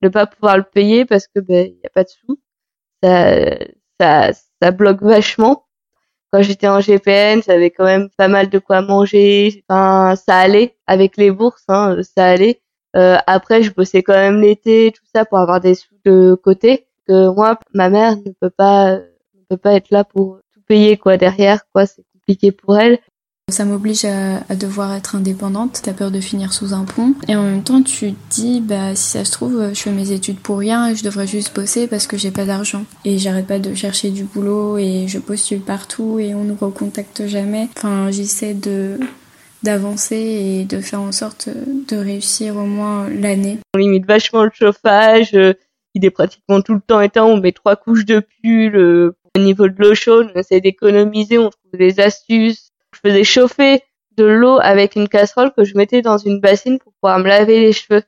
ne 0.01 0.09
pas 0.09 0.25
pouvoir 0.27 0.57
le 0.57 0.63
payer 0.63 1.05
parce 1.05 1.27
que 1.27 1.39
ben 1.39 1.67
y 1.67 1.85
a 1.85 1.89
pas 1.89 2.03
de 2.03 2.09
sous, 2.09 2.39
ça, 3.03 3.35
ça, 3.99 4.31
ça 4.61 4.71
bloque 4.71 5.01
vachement. 5.03 5.64
Quand 6.35 6.41
j'étais 6.41 6.67
en 6.67 6.81
GPN, 6.81 7.41
j'avais 7.47 7.71
quand 7.71 7.85
même 7.85 8.09
pas 8.17 8.27
mal 8.27 8.49
de 8.49 8.59
quoi 8.59 8.81
manger. 8.81 9.63
Enfin, 9.69 10.17
ça 10.17 10.37
allait 10.37 10.75
avec 10.85 11.15
les 11.15 11.31
bourses, 11.31 11.63
hein, 11.69 11.95
ça 12.03 12.25
allait. 12.25 12.59
Euh, 12.97 13.15
après, 13.25 13.63
je 13.63 13.71
bossais 13.71 14.03
quand 14.03 14.15
même 14.15 14.41
l'été, 14.41 14.91
tout 14.93 15.05
ça, 15.15 15.23
pour 15.23 15.37
avoir 15.37 15.61
des 15.61 15.75
sous 15.75 15.95
de 16.03 16.35
côté. 16.35 16.87
Que 17.07 17.33
moi, 17.33 17.57
ma 17.73 17.89
mère 17.89 18.17
ne 18.17 18.31
peut 18.41 18.49
pas 18.49 18.99
peut 19.47 19.55
pas 19.55 19.75
être 19.75 19.91
là 19.91 20.03
pour 20.03 20.39
tout 20.53 20.59
payer 20.67 20.97
quoi 20.97 21.15
derrière 21.15 21.61
quoi 21.71 21.85
c'est 21.85 22.03
compliqué 22.11 22.51
pour 22.51 22.77
elle 22.77 22.99
ça 23.51 23.63
m'oblige 23.63 24.05
à, 24.05 24.55
devoir 24.55 24.93
être 24.95 25.15
indépendante, 25.15 25.81
t'as 25.83 25.93
peur 25.93 26.09
de 26.09 26.19
finir 26.19 26.51
sous 26.51 26.73
un 26.73 26.83
pont. 26.83 27.13
Et 27.27 27.35
en 27.35 27.43
même 27.43 27.63
temps, 27.63 27.83
tu 27.83 28.13
te 28.13 28.17
dis, 28.31 28.59
bah, 28.59 28.95
si 28.95 29.11
ça 29.11 29.23
se 29.23 29.31
trouve, 29.31 29.69
je 29.71 29.79
fais 29.79 29.91
mes 29.91 30.11
études 30.11 30.39
pour 30.39 30.57
rien 30.57 30.87
et 30.87 30.95
je 30.95 31.03
devrais 31.03 31.27
juste 31.27 31.55
bosser 31.55 31.87
parce 31.87 32.07
que 32.07 32.17
j'ai 32.17 32.31
pas 32.31 32.45
d'argent. 32.45 32.85
Et 33.05 33.19
j'arrête 33.19 33.45
pas 33.45 33.59
de 33.59 33.75
chercher 33.75 34.09
du 34.09 34.23
boulot 34.23 34.79
et 34.79 35.05
je 35.07 35.19
postule 35.19 35.61
partout 35.61 36.17
et 36.19 36.33
on 36.33 36.43
ne 36.43 36.53
recontacte 36.53 37.27
jamais. 37.27 37.69
Enfin, 37.77 38.09
j'essaie 38.09 38.55
de, 38.55 38.99
d'avancer 39.61 40.15
et 40.15 40.65
de 40.65 40.81
faire 40.81 41.01
en 41.01 41.11
sorte 41.11 41.47
de 41.47 41.97
réussir 41.97 42.55
au 42.57 42.65
moins 42.65 43.07
l'année. 43.09 43.59
On 43.75 43.77
limite 43.77 44.07
vachement 44.07 44.43
le 44.43 44.51
chauffage, 44.51 45.35
euh, 45.35 45.53
il 45.93 46.03
est 46.03 46.09
pratiquement 46.09 46.61
tout 46.61 46.73
le 46.73 46.81
temps 46.81 46.99
éteint, 46.99 47.25
on 47.25 47.39
met 47.39 47.51
trois 47.51 47.75
couches 47.75 48.05
de 48.05 48.21
pull 48.41 48.75
euh, 48.75 49.15
au 49.37 49.39
niveau 49.39 49.67
de 49.67 49.75
l'eau 49.77 49.93
chaude, 49.93 50.31
on 50.33 50.39
essaie 50.39 50.61
d'économiser, 50.61 51.37
on 51.37 51.51
trouve 51.51 51.77
des 51.77 51.99
astuces. 51.99 52.64
Je 52.95 53.09
faisais 53.09 53.23
chauffer 53.23 53.83
de 54.17 54.23
l'eau 54.23 54.59
avec 54.61 54.95
une 54.95 55.07
casserole 55.07 55.51
que 55.55 55.63
je 55.63 55.75
mettais 55.75 56.01
dans 56.01 56.17
une 56.17 56.39
bassine 56.39 56.79
pour 56.79 56.93
pouvoir 56.93 57.19
me 57.19 57.27
laver 57.27 57.59
les 57.59 57.73
cheveux. 57.73 58.03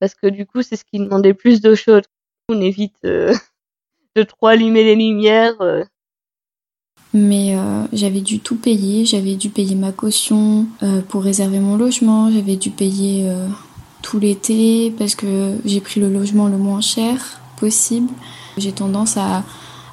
Parce 0.00 0.14
que 0.14 0.26
du 0.26 0.46
coup, 0.46 0.62
c'est 0.62 0.76
ce 0.76 0.84
qui 0.84 0.98
demandait 0.98 1.34
plus 1.34 1.60
d'eau 1.60 1.76
chaude. 1.76 2.04
On 2.48 2.60
évite 2.60 2.96
euh, 3.04 3.34
de 4.16 4.22
trop 4.22 4.48
allumer 4.48 4.84
les 4.84 4.96
lumières. 4.96 5.60
Euh. 5.60 5.84
Mais 7.12 7.56
euh, 7.56 7.84
j'avais 7.92 8.20
dû 8.20 8.40
tout 8.40 8.56
payer. 8.56 9.06
J'avais 9.06 9.36
dû 9.36 9.48
payer 9.48 9.76
ma 9.76 9.92
caution 9.92 10.66
pour 11.08 11.22
réserver 11.22 11.60
mon 11.60 11.76
logement. 11.76 12.30
J'avais 12.30 12.56
dû 12.56 12.70
payer 12.70 13.32
tout 14.02 14.18
l'été 14.18 14.92
parce 14.98 15.14
que 15.14 15.56
j'ai 15.64 15.80
pris 15.80 16.00
le 16.00 16.08
logement 16.08 16.48
le 16.48 16.58
moins 16.58 16.80
cher 16.80 17.40
possible. 17.60 18.10
J'ai 18.58 18.72
tendance 18.72 19.16
à 19.16 19.44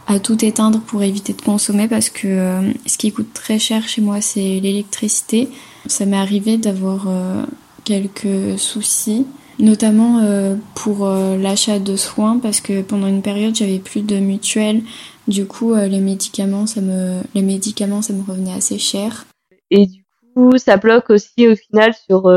à 0.07 0.19
tout 0.19 0.43
éteindre 0.43 0.81
pour 0.81 1.03
éviter 1.03 1.33
de 1.33 1.41
consommer 1.41 1.87
parce 1.87 2.09
que 2.09 2.27
euh, 2.27 2.71
ce 2.85 2.97
qui 2.97 3.11
coûte 3.11 3.33
très 3.33 3.59
cher 3.59 3.87
chez 3.87 4.01
moi 4.01 4.21
c'est 4.21 4.59
l'électricité. 4.59 5.49
Ça 5.85 6.05
m'est 6.05 6.17
arrivé 6.17 6.57
d'avoir 6.57 7.07
euh, 7.07 7.43
quelques 7.83 8.59
soucis, 8.59 9.25
notamment 9.59 10.19
euh, 10.19 10.55
pour 10.75 11.07
l'achat 11.07 11.79
de 11.79 11.95
soins 11.95 12.39
parce 12.39 12.61
que 12.61 12.81
pendant 12.81 13.07
une 13.07 13.21
période 13.21 13.55
j'avais 13.55 13.79
plus 13.79 14.01
de 14.01 14.17
mutuelle. 14.17 14.81
Du 15.27 15.45
coup 15.45 15.75
les 15.75 15.99
médicaments 15.99 16.65
ça 16.65 16.81
me 16.81 17.21
les 17.35 17.43
médicaments 17.43 18.01
ça 18.01 18.13
me 18.13 18.23
revenait 18.23 18.53
assez 18.53 18.79
cher. 18.79 19.25
Et 19.69 19.85
du 19.85 20.03
coup 20.35 20.57
ça 20.57 20.77
bloque 20.77 21.09
aussi 21.09 21.47
au 21.47 21.55
final 21.55 21.93
sur 21.93 22.29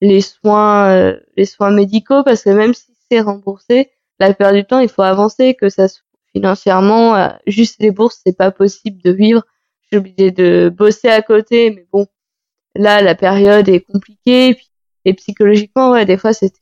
les 0.00 0.20
soins 0.20 1.14
les 1.36 1.44
soins 1.44 1.70
médicaux 1.70 2.22
parce 2.24 2.42
que 2.42 2.50
même 2.50 2.74
si 2.74 2.92
c'est 3.10 3.20
remboursé, 3.20 3.90
la 4.18 4.26
plupart 4.26 4.52
du 4.52 4.64
temps 4.64 4.80
il 4.80 4.88
faut 4.88 5.02
avancer 5.02 5.54
que 5.54 5.68
ça 5.68 5.86
financièrement, 6.34 7.16
euh, 7.16 7.28
juste 7.46 7.76
les 7.80 7.90
bourses, 7.90 8.20
c'est 8.24 8.36
pas 8.36 8.50
possible 8.50 9.00
de 9.02 9.12
vivre. 9.12 9.42
Je 9.82 9.86
suis 9.88 9.96
obligée 9.96 10.30
de 10.30 10.72
bosser 10.74 11.08
à 11.08 11.22
côté, 11.22 11.70
mais 11.70 11.86
bon, 11.92 12.06
là, 12.74 13.02
la 13.02 13.14
période 13.14 13.68
est 13.68 13.80
compliquée. 13.80 14.56
Et, 15.04 15.14
psychologiquement, 15.14 15.92
ouais, 15.92 16.04
des 16.04 16.16
fois, 16.16 16.32
c'est 16.32 16.52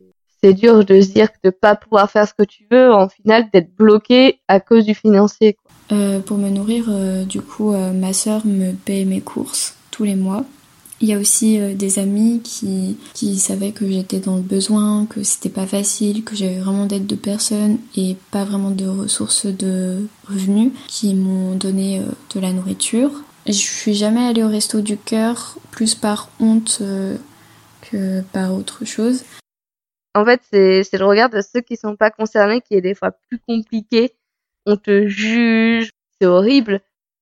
dur 0.55 0.85
de 0.85 1.01
se 1.01 1.09
dire 1.09 1.29
de 1.43 1.51
pas 1.51 1.75
pouvoir 1.75 2.11
faire 2.11 2.27
ce 2.27 2.35
que 2.35 2.45
tu 2.45 2.67
veux, 2.71 2.93
en 2.93 3.09
final 3.09 3.49
d'être 3.53 3.75
bloqué 3.75 4.41
à 4.49 4.61
cause 4.61 4.87
du 4.87 4.95
financier. 4.95 5.57
Euh, 5.91 6.21
pour 6.21 6.39
me 6.39 6.49
nourrir, 6.49 6.87
euh, 6.89 7.25
du 7.25 7.41
coup, 7.41 7.73
euh, 7.73 7.93
ma 7.93 8.13
sœur 8.13 8.47
me 8.47 8.73
paye 8.73 9.05
mes 9.05 9.21
courses 9.21 9.75
tous 9.91 10.05
les 10.05 10.15
mois. 10.15 10.45
Il 11.01 11.09
y 11.09 11.15
a 11.15 11.19
aussi 11.19 11.59
des 11.77 12.01
amis 12.01 12.41
qui, 12.43 12.97
qui 13.15 13.39
savaient 13.39 13.71
que 13.71 13.89
j'étais 13.89 14.19
dans 14.19 14.37
le 14.37 14.43
besoin, 14.43 15.07
que 15.07 15.23
c'était 15.23 15.49
pas 15.49 15.67
facile, 15.67 16.25
que 16.25 16.35
j'avais 16.35 16.59
vraiment 16.59 16.87
d'aide 16.87 17.07
de 17.07 17.15
personnes 17.15 17.79
et 17.97 18.17
pas 18.33 18.45
vraiment 18.45 18.73
de 18.73 18.87
ressources 18.87 19.47
de 19.47 20.09
revenus 20.29 20.73
qui 20.89 21.15
m'ont 21.15 21.55
donné 21.55 22.03
de 22.35 22.41
la 22.41 22.53
nourriture. 22.53 23.13
Je 23.47 23.53
suis 23.53 23.95
jamais 23.95 24.27
allée 24.27 24.43
au 24.43 24.49
resto 24.49 24.81
du 24.81 24.97
cœur 24.97 25.57
plus 25.71 25.95
par 25.95 26.31
honte 26.41 26.83
que 27.83 28.21
par 28.33 28.53
autre 28.53 28.85
chose. 28.85 29.23
En 30.15 30.25
fait, 30.25 30.41
c'est 30.51 30.99
le 30.99 31.05
regard 31.05 31.31
de 31.31 31.41
ceux 31.41 31.61
qui 31.61 31.77
sont 31.77 31.97
pas 31.97 32.11
concernés 32.11 32.61
qui 32.61 32.75
est 32.75 32.81
des 32.81 32.95
fois 32.95 33.13
plus 33.13 33.39
compliqué. 33.39 34.17
On 34.67 34.77
te 34.77 35.07
juge, 35.07 35.91
c'est 36.21 36.27
horrible. 36.27 36.81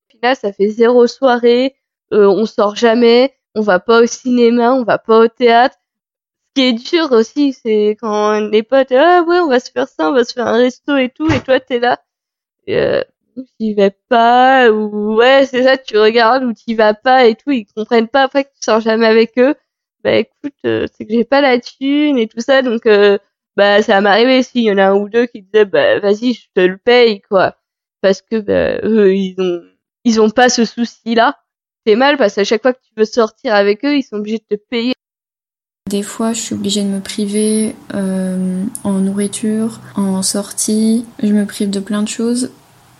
Au 0.09 0.11
final, 0.11 0.35
ça 0.35 0.51
fait 0.51 0.69
zéro 0.69 1.05
soirée, 1.05 1.75
euh, 2.11 2.27
on 2.27 2.45
sort 2.45 2.75
jamais, 2.75 3.36
on 3.57 3.61
va 3.61 3.79
pas 3.79 4.01
au 4.03 4.05
cinéma, 4.07 4.73
on 4.73 4.83
va 4.83 4.97
pas 4.99 5.19
au 5.21 5.27
théâtre. 5.27 5.77
Ce 6.57 6.61
qui 6.61 6.67
est 6.69 6.73
dur 6.73 7.11
aussi, 7.11 7.53
c'est 7.53 7.97
quand 8.01 8.39
les 8.41 8.63
potes, 8.63 8.91
ah 8.91 9.23
ouais, 9.27 9.39
on 9.39 9.47
va 9.49 9.59
se 9.59 9.71
faire 9.71 9.87
ça, 9.87 10.09
on 10.09 10.13
va 10.13 10.23
se 10.25 10.33
faire 10.33 10.47
un 10.47 10.57
resto 10.57 10.97
et 10.97 11.09
tout, 11.09 11.29
et 11.31 11.41
toi 11.41 11.59
t'es 11.59 11.79
là, 11.79 11.99
euh, 12.69 13.03
t'y 13.59 13.73
vas 13.73 13.91
pas, 14.09 14.69
ou 14.71 15.15
ouais, 15.15 15.45
c'est 15.45 15.63
ça, 15.63 15.77
tu 15.77 15.97
regardes 15.97 16.43
ou 16.43 16.53
t'y 16.53 16.75
vas 16.75 16.93
pas 16.93 17.27
et 17.27 17.35
tout, 17.35 17.51
ils 17.51 17.65
comprennent 17.75 18.07
pas 18.07 18.23
après 18.23 18.45
que 18.45 18.49
tu 18.49 18.61
sors 18.61 18.81
jamais 18.81 19.07
avec 19.07 19.37
eux 19.39 19.55
bah 20.03 20.13
écoute, 20.15 20.53
euh, 20.65 20.87
c'est 20.93 21.05
que 21.05 21.13
j'ai 21.13 21.25
pas 21.25 21.41
la 21.41 21.59
thune 21.59 22.17
et 22.17 22.27
tout 22.27 22.39
ça, 22.39 22.61
donc 22.61 22.85
euh, 22.85 23.17
bah 23.57 23.81
ça 23.81 23.97
arrivé 23.97 24.43
s'il 24.43 24.63
y 24.63 24.71
en 24.71 24.77
a 24.77 24.87
un 24.87 24.95
ou 24.95 25.09
deux 25.09 25.25
qui 25.25 25.41
disaient 25.41 25.65
bah 25.65 25.99
vas-y, 25.99 26.33
je 26.33 26.47
te 26.55 26.61
le 26.61 26.77
paye 26.77 27.21
quoi, 27.21 27.57
parce 28.01 28.21
que 28.21 28.39
bah, 28.39 28.79
eux 28.87 29.15
ils 29.15 29.35
ont 29.39 29.61
ils 30.05 30.21
ont 30.21 30.29
pas 30.29 30.49
ce 30.49 30.65
souci-là. 30.65 31.37
Mal 31.95 32.17
parce 32.17 32.35
qu'à 32.35 32.43
chaque 32.43 32.61
fois 32.61 32.73
que 32.73 32.79
tu 32.83 32.91
veux 32.97 33.05
sortir 33.05 33.53
avec 33.53 33.83
eux, 33.85 33.95
ils 33.95 34.03
sont 34.03 34.17
obligés 34.17 34.41
de 34.49 34.55
te 34.55 34.61
payer. 34.69 34.93
Des 35.89 36.03
fois, 36.03 36.33
je 36.33 36.41
suis 36.41 36.55
obligée 36.55 36.83
de 36.83 36.89
me 36.89 36.99
priver 36.99 37.73
euh, 37.93 38.63
en 38.83 38.93
nourriture, 38.99 39.79
en 39.95 40.21
sortie. 40.21 41.05
Je 41.23 41.31
me 41.31 41.45
prive 41.45 41.69
de 41.69 41.79
plein 41.79 42.03
de 42.03 42.09
choses. 42.09 42.51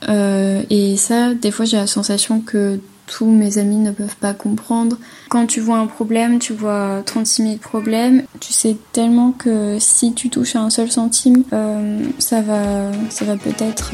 Euh, 0.08 0.62
et 0.70 0.96
ça, 0.96 1.34
des 1.34 1.52
fois, 1.52 1.66
j'ai 1.66 1.76
la 1.76 1.88
sensation 1.88 2.40
que 2.40 2.80
tous 3.06 3.26
mes 3.26 3.58
amis 3.58 3.78
ne 3.78 3.92
peuvent 3.92 4.16
pas 4.18 4.34
comprendre. 4.34 4.98
Quand 5.30 5.48
tu 5.48 5.60
vois 5.60 5.78
un 5.78 5.88
problème, 5.88 6.40
tu 6.40 6.54
vois 6.54 7.02
36 7.06 7.44
000 7.44 7.56
problèmes. 7.58 8.24
Tu 8.40 8.54
sais 8.54 8.78
tellement 8.94 9.32
que 9.32 9.78
si 9.80 10.14
tu 10.14 10.30
touches 10.30 10.56
à 10.56 10.62
un 10.62 10.70
seul 10.70 10.90
centime, 10.90 11.44
euh, 11.52 12.06
ça 12.20 12.42
va, 12.42 12.92
ça 13.10 13.26
va 13.26 13.36
peut-être 13.36 13.92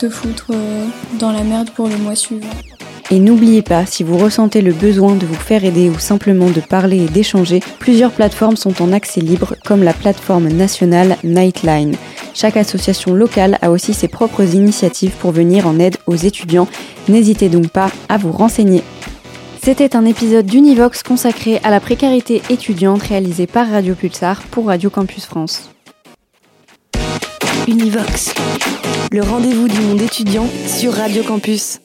te 0.00 0.08
foutre 0.08 0.52
dans 1.20 1.30
la 1.30 1.44
merde 1.44 1.70
pour 1.70 1.88
le 1.88 1.96
mois 1.98 2.16
suivant. 2.16 2.48
Et 3.10 3.20
n'oubliez 3.20 3.62
pas, 3.62 3.86
si 3.86 4.02
vous 4.02 4.18
ressentez 4.18 4.60
le 4.60 4.72
besoin 4.72 5.14
de 5.14 5.24
vous 5.24 5.34
faire 5.34 5.64
aider 5.64 5.88
ou 5.88 5.98
simplement 5.98 6.50
de 6.50 6.60
parler 6.60 7.04
et 7.04 7.08
d'échanger, 7.08 7.60
plusieurs 7.78 8.12
plateformes 8.12 8.56
sont 8.56 8.82
en 8.82 8.92
accès 8.92 9.22
libre, 9.22 9.54
comme 9.64 9.82
la 9.82 9.94
plateforme 9.94 10.48
nationale 10.48 11.16
Nightline. 11.24 11.96
Chaque 12.34 12.58
association 12.58 13.14
locale 13.14 13.58
a 13.62 13.70
aussi 13.70 13.94
ses 13.94 14.08
propres 14.08 14.54
initiatives 14.54 15.14
pour 15.18 15.32
venir 15.32 15.66
en 15.66 15.78
aide 15.78 15.96
aux 16.06 16.16
étudiants. 16.16 16.68
N'hésitez 17.08 17.48
donc 17.48 17.68
pas 17.68 17.90
à 18.10 18.18
vous 18.18 18.30
renseigner. 18.30 18.82
C'était 19.62 19.96
un 19.96 20.04
épisode 20.04 20.46
d'Univox 20.46 21.02
consacré 21.02 21.60
à 21.64 21.70
la 21.70 21.80
précarité 21.80 22.42
étudiante 22.50 23.02
réalisé 23.02 23.46
par 23.46 23.70
Radio 23.70 23.94
Pulsar 23.94 24.42
pour 24.50 24.66
Radio 24.66 24.90
Campus 24.90 25.24
France. 25.24 25.70
Univox, 27.66 28.34
le 29.12 29.22
rendez-vous 29.22 29.68
du 29.68 29.80
monde 29.80 30.02
étudiant 30.02 30.46
sur 30.66 30.92
Radio 30.92 31.22
Campus. 31.22 31.80